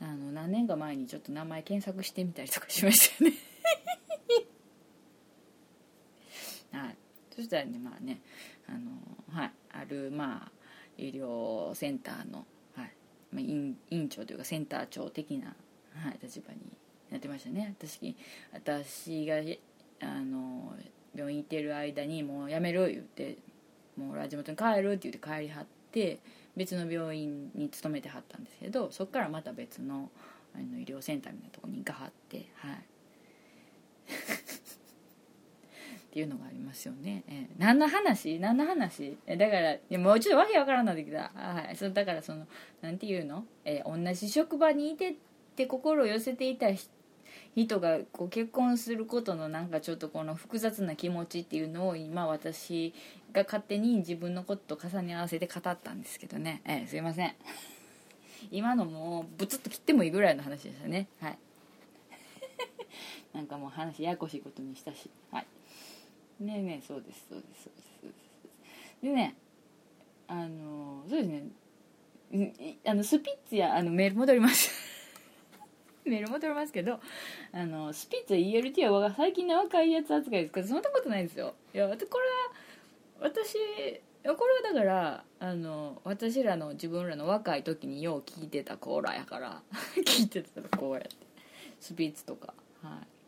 [0.00, 3.36] あの何年か前にちょっと名前検索してみたりとかしましたよね。
[6.84, 6.96] はい。
[7.34, 8.20] そしたらねまあね
[8.68, 8.90] あの
[9.30, 9.52] はい。
[9.72, 10.52] あるまあ
[10.96, 12.92] 医療センターの、はい。
[13.32, 15.56] まあ、院院長というかセンター長的な、
[15.94, 16.60] はい、立場に
[17.10, 17.74] なってましたね。
[17.78, 18.14] 私
[18.52, 19.36] 私が
[20.00, 20.74] あの
[21.14, 23.38] 病院行ってる間にもう辞める言って
[23.96, 26.20] もう地元に帰るって言って帰りはって
[26.56, 30.10] 別の病院に勤めてはったんですけどそこからまた別の
[30.54, 32.76] あの医療センターみたいなとこに行かはってはい。
[36.08, 38.38] っていうのがありますよね、えー、何の話？
[38.40, 39.18] 何の話？
[39.26, 41.30] えだからいやもうちょっとわけわからんなってきた。
[41.34, 41.76] はい。
[41.76, 42.46] そだからその
[42.80, 45.14] なんていうの、えー、同じ職場にいてっ
[45.54, 46.90] て心を寄せていた人
[47.66, 52.94] がこう結婚することのなんかちょっとこの複雑な気持ちっていうのを今私
[53.32, 57.34] が勝手に自分のことと重ね合わせて語ったんですけどね、えー、すいません。
[58.50, 61.08] 今のもうブツッと切ってもいいぐらいの話でしたね。
[61.20, 61.38] はい。
[63.34, 65.10] なんかもう話ややこしいことにしたし。
[65.30, 65.46] はい。
[66.40, 69.02] ねえねえそうですそうですそうですそうです。
[69.02, 69.34] でね
[70.28, 72.76] あのそうですね。
[72.84, 74.87] あのスピッツやあのメール戻ります。
[76.08, 77.00] メール戻りますけど
[77.52, 80.52] あのスピッツ ELT は最近の若いやつ扱いです。
[80.52, 81.54] からそんなことないですよ。
[81.74, 83.54] いやこれは私
[84.24, 89.62] これはだからあの私らの自分らの若い時によう聞いてたコーラやから
[90.04, 91.10] 聞いてたらこうやって
[91.80, 92.54] スピッツとか。
[92.82, 93.18] はい。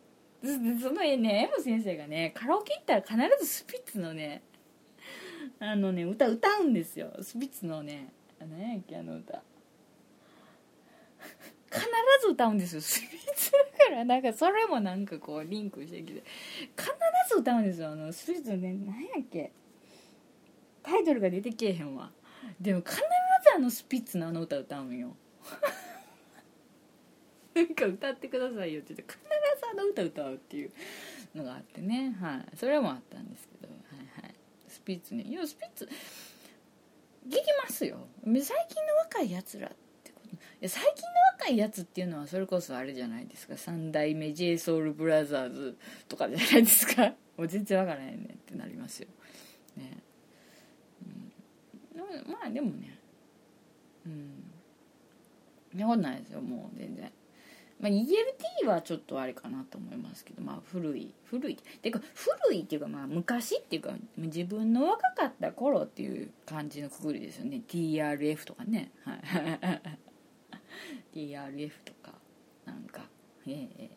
[0.81, 4.41] そのね M 先生がねカラオケ行ったら必ずスピッツのね
[5.59, 7.11] あのね歌歌うんですよ。
[7.21, 9.41] スピッツのね何やっけあの歌。
[11.71, 11.85] 必
[12.21, 12.81] ず歌うんですよ。
[12.81, 16.23] スピッツだからなんかそれもなんかこうリンクしてきて。
[16.77, 16.89] 必
[17.29, 19.53] ず歌うんですよあのスピッツのね何やっけ。
[20.83, 22.11] タイトルが出てけえへんわ。
[22.59, 23.01] でも必ず
[23.55, 25.15] あのスピッツのあの歌歌うんよ。
[27.55, 29.29] なんか歌ってくださいよって言って必ず
[29.71, 30.71] あの歌歌うっていう
[31.35, 32.15] のがあってね。
[32.19, 32.57] はい。
[32.57, 33.73] それもあったんですけど。
[33.73, 33.79] は
[34.21, 34.35] いはい。
[34.67, 35.23] スピッツね。
[35.23, 35.89] いやスピッツ
[37.27, 38.07] 聞きますよ。
[38.25, 38.51] 最近
[38.85, 39.71] の若いやつらっ
[40.61, 41.09] てこといや最近の
[41.39, 43.57] 若いやつっていうのはそれこそあれじゃないですか？
[43.57, 47.13] 三代目 j ソ o u l b r o t h e r とかじゃないですか？
[47.37, 49.07] もう全然わからへんねってなりますよ。
[49.77, 49.97] ね、
[51.95, 52.97] うん、まあでもね。
[54.05, 54.43] うん。
[55.71, 57.11] そんなことないですよもう全然。
[57.79, 61.53] まあ、ELT はちょっとあれかなと思いますけど、まあ、古い古い。
[61.53, 67.61] っていうか古いっていうか、まあ、昔っていうか自分の若かった頃っていう感じのくくりですよね。
[67.67, 69.19] TRF とかね、はい、
[71.13, 72.13] TRF とか
[72.65, 73.01] なんか
[73.47, 73.89] ええ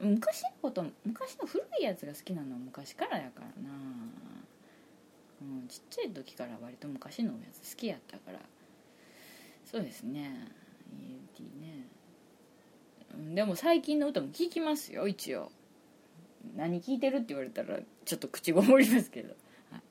[0.00, 3.74] 昔のこと昔の古いやつが好きなのは昔からやからな、
[5.42, 8.38] うん、ちっちゃい時から割と昔のやつ好きやったから。
[9.70, 10.48] そうですね。
[10.94, 11.86] ELT ね。
[13.14, 15.50] うんでも最近の歌も聴きますよ一応。
[16.56, 19.30] 何聴いてるって言われたらちょっと口ごもりますけど、
[19.72, 19.82] はい、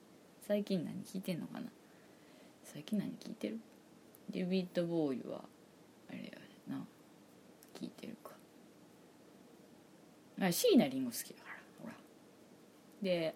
[0.46, 1.66] 最近何聴いてんのかな。
[2.64, 3.60] 最近何聴いてる？
[4.30, 5.44] デビッド・ボーイは
[6.08, 6.47] あれや。
[6.68, 6.86] な
[7.74, 8.32] 聴いてるか。
[10.40, 11.94] あ椎名林檎好きだからほら。
[13.02, 13.34] で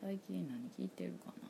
[0.00, 1.48] 最近何聴いてるかな。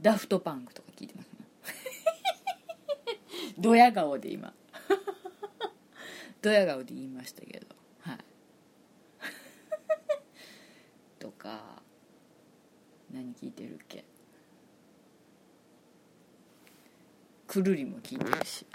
[0.00, 1.46] ダフトパンクとか聞いてますね。
[3.58, 4.52] ドヤ顔で今。
[6.42, 7.66] ドヤ顔で言いましたけど。
[8.00, 8.18] はい。
[11.20, 11.80] とか
[13.12, 14.04] 何聞いてるっけ？
[17.52, 18.64] くるりも聞いてるし。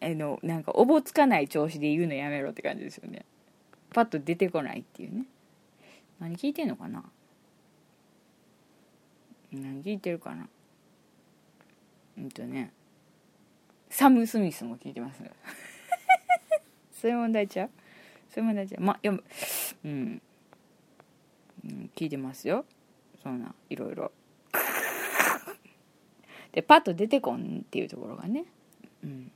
[0.00, 3.24] あのなんかおぼつかない調子で言うのやめろって感じですよね。
[3.92, 5.24] パッと出てこないっていうね。
[6.20, 7.02] 何聞いてんのかな。
[9.50, 10.48] 何聞いてるかな。
[12.18, 12.72] うんとね。
[13.90, 15.20] サム・スミスも聞いてます。
[16.92, 17.70] そういう問題ちゃう？
[18.30, 18.82] そういう問題ちゃう？
[18.84, 19.24] まあいやうん、
[19.84, 20.22] うん、
[21.96, 22.64] 聞いてますよ。
[23.24, 24.12] そんないろいろ。
[26.56, 28.46] でパッと出てこんっていうところがね。
[29.04, 29.30] うん。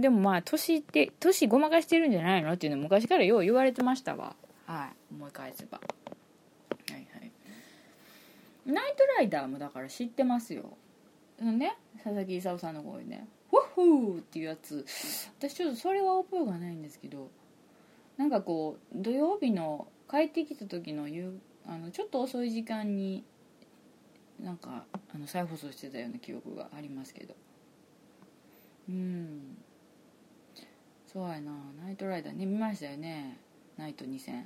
[0.00, 4.36] でもまあ年って年ごまかしてるんじゃないのっていうの昔からよう言われてましたわ。
[4.66, 5.14] はい。
[5.14, 5.80] 思い返せば。
[5.80, 5.86] は
[6.90, 7.32] いはい。
[8.66, 10.76] ナイトライダーもだから知ってますよ。
[11.40, 11.78] ね。
[11.96, 14.84] 佐々木功さんの声ね「フォッフー!」っていうやつ。
[15.38, 17.30] 私ちょっとそれは覚えがないんですけど。
[18.18, 23.24] なんかこう土曜日の帰ってきた時の夕あのちょっと遅い時間に
[24.40, 27.34] なんかあの再放送してたような記憶がありますけど。
[28.88, 29.58] うん。
[31.06, 31.52] そうやな。
[31.82, 33.38] ナイトライダーね見ましたよね。
[33.76, 34.44] ナイト2000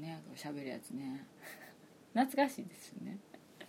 [0.00, 1.26] ね喋るやつね。
[2.14, 3.18] 懐かしいですよね。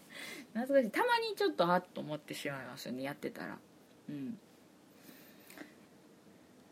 [0.53, 0.91] 懐かしい。
[0.91, 3.59] たまにちょっとあっと思ってしまいますよねやってたら。
[4.09, 4.39] うん。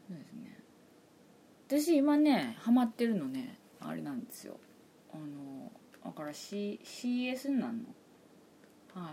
[0.07, 0.57] そうですね。
[1.67, 4.59] 私今ねハマってるのねあれなんですよ。
[5.13, 5.71] あの
[6.03, 7.73] だから、C、CS になる
[8.93, 9.01] の？
[9.01, 9.11] は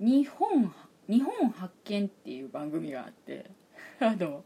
[0.00, 0.04] い。
[0.04, 0.72] 日本
[1.08, 3.50] 日本発見っていう番組があって
[3.98, 4.44] あの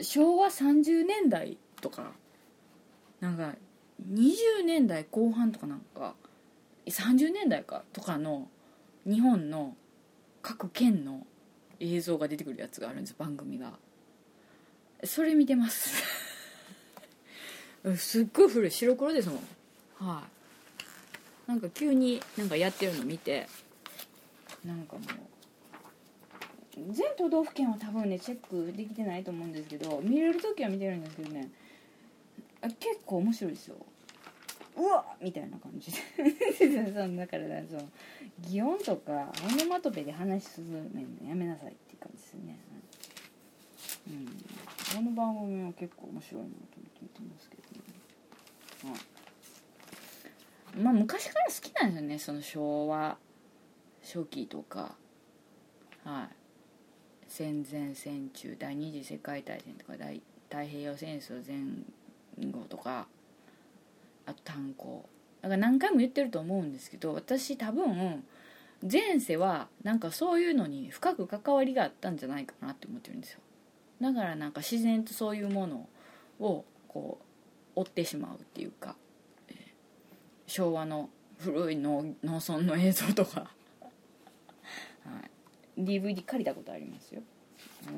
[0.00, 2.12] 昭和30年代とか
[3.20, 3.54] なんか
[4.10, 6.16] 20年代後半とかなんか
[6.86, 8.48] 30年代かとかの
[9.04, 9.76] 日本の
[10.42, 11.26] 各県の
[11.78, 13.78] 映像が出てくるやつがあるんです番組が。
[15.04, 16.02] それ見てます。
[17.96, 18.70] すっごい古い。
[18.70, 19.38] 白黒ですもん。
[20.06, 20.39] はい。
[21.50, 23.48] なんか急になんかやってるの見て。
[24.64, 31.50] なんかもう全都道府県は多分ねチェックできてないと思うんですけど見れる時は見てるんですけどね。
[32.78, 33.76] 結構面白いですよ。
[34.76, 35.98] うわみたいな感じで。
[36.92, 37.88] そのだからその
[38.48, 42.58] 擬音とかオノマトペで話するのやめなさいっていう感じですね。
[44.08, 44.26] うん。
[44.26, 46.54] この番組は結構面白いなと
[47.00, 49.00] 聞いてますけどね、はい、
[50.76, 53.16] まあ昔から好きなんですよねその昭和
[54.02, 54.96] 初期とか。
[56.04, 56.28] はい。
[57.28, 63.06] 戦前戦中第二次世界大戦とか大太平洋戦争前後とか。
[64.26, 65.08] あと炭鉱。
[65.42, 68.22] だから何回も言ってると思うんですけど私多分
[68.90, 73.40] 前世はなんかそういうのに深く関わりがあったんじゃないかなって思ってるんですよ。
[74.00, 75.88] だからなんか自然とそういうもの
[76.40, 77.18] をこ
[77.76, 78.96] う追ってしまうっていうか、
[80.50, 83.40] 昭和の古い農村の映像とか。
[83.40, 83.48] は
[85.76, 85.82] い。
[85.82, 87.22] DVD 借りたことありますよ。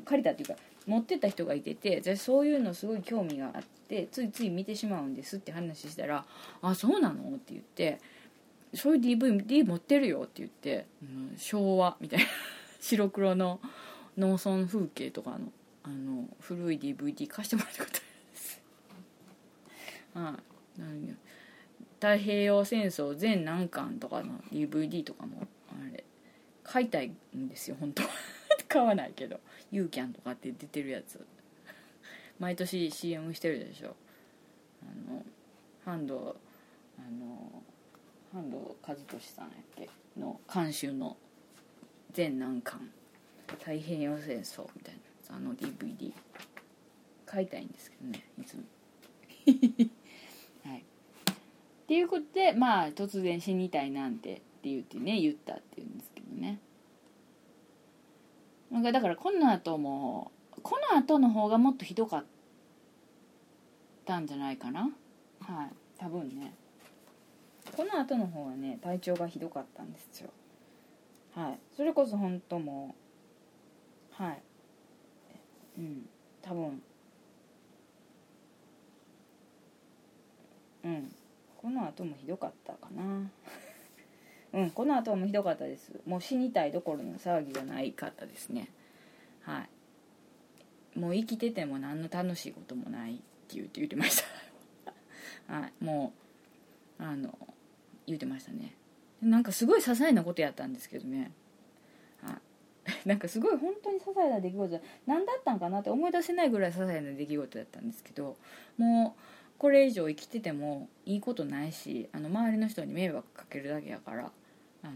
[0.05, 6.25] 借りたっていうか持ってた人がいててじゃそういうのすごい興味があってついつい見てしまうんですって話したら
[6.61, 7.99] 「あそうなの?」って言って
[8.73, 12.25] 「そういう DVD 持ってるよ」って言って、うん、昭和みたいな。
[12.79, 13.61] 白黒の
[14.17, 15.51] 農村風景とかの
[15.83, 18.61] あの古い DVD 貸してもらったことあります。
[20.15, 20.37] あ
[22.03, 26.03] 太平洋戦争全何巻とかの DVD とかもあれ
[26.61, 28.03] 買いたいんですよ本当
[28.67, 29.39] 買わないけど。
[29.71, 31.25] ユーキャンとかって出てるやつ。
[32.39, 33.95] 毎年 CM してるでしょ。
[34.81, 35.23] あの
[35.85, 36.13] 半藤
[36.99, 37.63] あの
[38.33, 39.89] 半藤和俊さんやっけ
[40.19, 41.15] の監修の
[42.11, 42.81] 全何巻
[43.47, 44.95] 太平洋戦争みたい
[45.29, 46.11] なあの DVD
[47.25, 48.63] 買いたいんですけどねいつも。
[51.83, 56.59] っていうことでまあ突然死にたいなんてって言ってね言ったっていうんですけどね。
[58.71, 60.31] なんかだからこの後も
[60.63, 62.25] この後の方がもっとひどかっ
[64.05, 64.89] たんじゃないかな。
[65.41, 66.53] はい多分ね。
[67.75, 70.29] この後の方がね体調がひどかったんですよ。
[71.35, 72.95] はいそれこそ本当も
[74.19, 74.41] うはい
[75.77, 76.09] うん
[76.41, 76.81] 多分
[80.85, 81.15] うん。
[81.63, 83.31] この後もひどかったかな。
[84.51, 85.93] うんこの後もひどかったです。
[86.05, 88.67] もう死にたいどころの騒ぎがないかったですね。
[89.43, 89.65] は
[90.93, 90.99] い。
[90.99, 94.21] もう生きてても何の楽しいこともないって言って言ってまし
[95.47, 95.53] た。
[95.57, 95.83] はい。
[95.83, 96.11] も
[96.99, 97.35] うあの
[98.05, 98.75] 言ってましたね。
[99.21, 101.31] なんかすごい些細なことやったんですけどね。
[102.21, 102.91] はい。
[103.07, 104.81] なんかすごい本当に些細な出来事。
[105.07, 108.35] 何だったんかなって思い出せないぐらい些細な出来事だったんですけど
[108.77, 109.21] もう
[109.63, 114.29] これ以上生きててもいいことないしあの周りの人に迷惑かけるだけやから
[114.83, 114.93] あの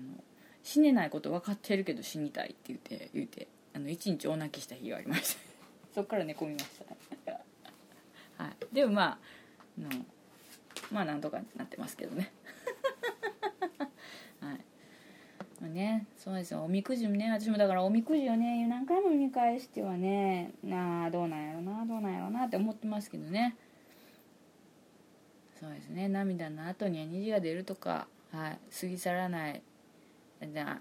[0.62, 5.42] 死ねないこと分かってるけど死にたいって言って言ってあの一日大泣きした日がありました。
[5.96, 6.66] そっから寝込みまし
[7.26, 7.34] た。
[8.44, 9.18] はい、でもま
[9.78, 9.90] あの
[10.92, 12.34] まあなんとかなってますけどね。
[14.42, 14.58] はい。
[15.62, 16.66] まあねそうですよ。
[16.66, 23.56] おみくじもね私もだからおみくじをね何回も見返してはねなあどうなんやろなどうなんやろなって思ってますけどね。
[25.60, 26.08] そうですね。
[26.08, 29.62] 涙の後には虹が出るとか、はい、過ぎ去らない。
[30.42, 30.80] じゃ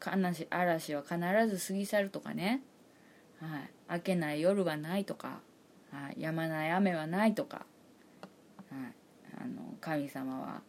[0.00, 1.18] 嵐嵐は必
[1.56, 2.62] ず過ぎ去るとかね、
[3.40, 5.40] はい、明けない夜はないとか、
[5.92, 7.66] はい、止まない雨はないとか、
[8.70, 8.94] はい、
[9.42, 10.62] あの神様は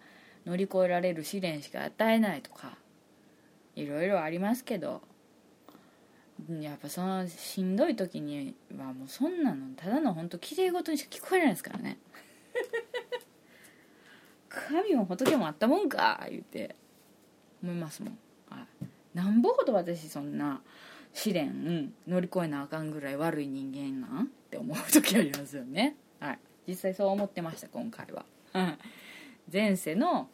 [0.46, 2.78] 乗り越えられる試練しか与えないとか
[3.76, 5.02] いろいろありますけど。
[6.60, 11.98] やっぱそのしんどい時にはもうそんなのただの本当きれい事にしか聞こえないですからね。
[14.70, 16.76] 神も仏もあったもんか言って。
[17.66, 18.18] 思いますもん、
[18.50, 20.62] はい、なんぼほど私そんな
[21.14, 25.96] 試練乗り越えなあかんぐらい悪い人間なんって思う時ありますよね。
[26.20, 26.40] はい。
[26.68, 28.26] 実際そう思ってました今回は。
[29.52, 30.28] 前世の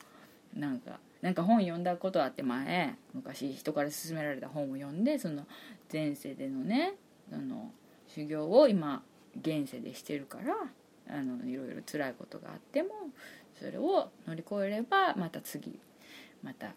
[0.55, 5.45] なんかなんか本読んだことあって前昔人から勧められた本を読んでその
[5.91, 6.95] 前世でのね
[7.31, 7.71] あの
[8.07, 9.03] 修行を今
[9.39, 10.55] 現世でしてるから
[11.15, 12.89] あのいろいろ辛いことがあっても
[13.61, 15.79] それを乗り越えればまた次
[16.41, 16.71] またあ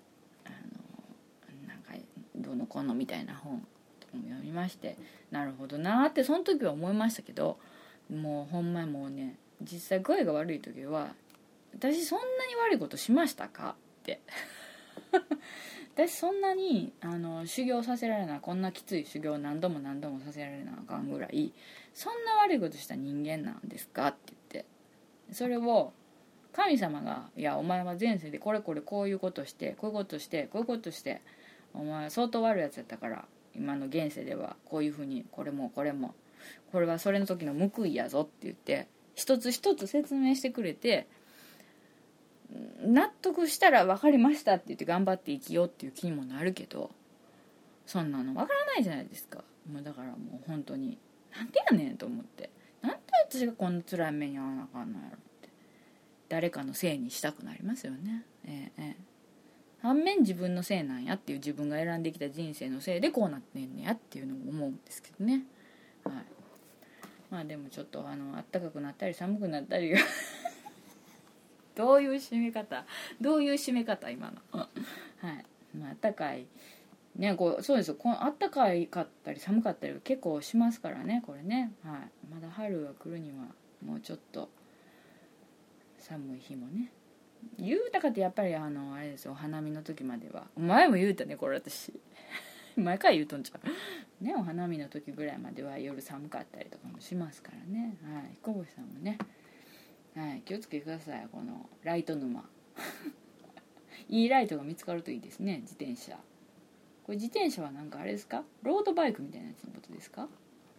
[0.51, 1.95] のなんか
[2.37, 3.66] どのこのみたいな本
[4.01, 4.99] とかも読みまして
[5.30, 7.59] なるほどなってその時は思いましたけど
[8.12, 11.14] もうほんまもうね実際具合が悪い時は
[11.74, 13.76] 私そんなに悪いことしましたか？
[14.01, 14.20] って。
[15.97, 21.53] 私そんなにあの修行させられなこんなきつい修行何度も何度もさせられなあかんぐらい
[21.93, 24.09] そんな悪いことした人間なんですか？
[24.09, 24.66] って言って。
[25.32, 25.93] それを
[26.55, 31.21] 神様が「いやお前は前世でこれこれこういうことしてこういうことしてこういうことして
[31.75, 36.15] お前相当悪いやつやったから今の現世ではこういうふうにこれもこれも
[36.73, 41.09] これはそれの時の報いやぞ」って言って一つ一つ説明してくれて
[42.81, 46.91] 納得したら分かりましたって言って頑張って生きようっていう気にもなるけど
[47.87, 49.45] そんなの分からないじゃないですか。
[49.71, 50.99] もうだからもう本当に
[51.37, 52.51] なんでやねんと思って。
[52.81, 52.99] なんで
[53.29, 55.19] 私がこんな辛い目に遭わなあかんのやろ。
[56.35, 58.24] 誰かのせいにしたくなりますよね。
[58.45, 58.97] ええ
[59.80, 65.45] 反面自分のせいなんやっていう自分が選んできた人生のせいでこうなってんねやっていうのも思うんですけどね。
[66.03, 66.14] はい。
[67.30, 69.95] まあでもちょっとあの暖かくなったり寒くなったり
[71.76, 72.84] どういう締め方
[73.21, 74.59] どういう締め方今の。
[74.59, 74.68] は
[75.33, 75.79] い。
[75.79, 76.49] まあ暖かい
[77.14, 77.95] ねこうそうですよ。
[77.95, 81.72] こあったかいかったり寒かったり結構しますからねこれね。
[81.84, 82.34] はい。
[82.34, 83.54] まだ春が来るには
[83.84, 84.49] もうちょっと
[86.05, 86.91] 寒い日もね。
[87.59, 90.47] 言うたかってやっぱりあのあれですよお花見の時までは。
[90.57, 91.93] 前も言うたねこれ私。
[92.76, 93.61] 前から言うとんちゃ
[94.21, 94.25] う。
[94.25, 97.97] ねお花見の時ぐらいまでは夜寒かったりとかもしますからね。
[98.03, 99.18] はい彦星さんもね。
[100.14, 102.49] はい気をつけてくださいこのライト沼。
[104.09, 106.17] いいライトが見つかるといいですね自転車。
[107.05, 108.45] これ自転車はなんかあれですか？
[108.63, 110.29] ロードバイクみたいなやつのことですか？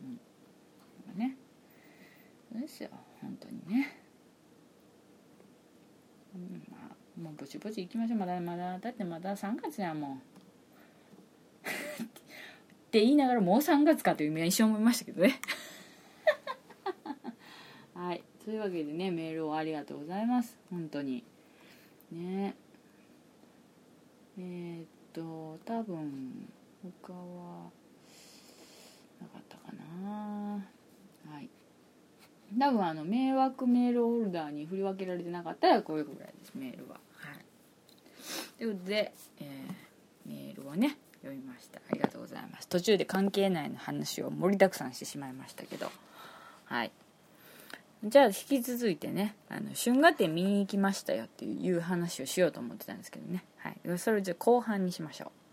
[0.02, 1.18] うん。
[1.18, 1.38] ね
[2.52, 2.90] そうですよ
[3.22, 4.05] 本当にね。
[6.70, 8.20] まあもうぼちぼち行きましょう。
[8.20, 10.18] まだまだだってまだ3月やもん。
[10.18, 10.22] っ
[12.92, 15.40] て言いながらもう3月かという意味は一瞬思いましたけどね。
[17.94, 18.24] はい。
[18.44, 20.58] というわけでねメールをありがとうございます。
[20.70, 21.24] 本当に。
[22.12, 22.56] ね。
[24.38, 26.48] えー、っと多分
[26.84, 27.72] 他は
[29.22, 30.66] なかったかな。
[31.32, 31.50] はい。
[32.58, 36.96] 多分あの迷惑メールホルダーに振り分けられてなかったらこういうぐらいですメールは。
[37.18, 41.80] はい、ということで、えー、メールをね読みました。
[41.80, 45.92] ありがとうございます途中で関係ないの話を盛りだくさんしてしまいましたけど。
[46.66, 46.92] はい。
[48.04, 55.45] じゃあ引き続いてねあの春画展見に行きましたよっていう話をしようと思ってたんですけどね、はい、それをじゃあ後半にしましょう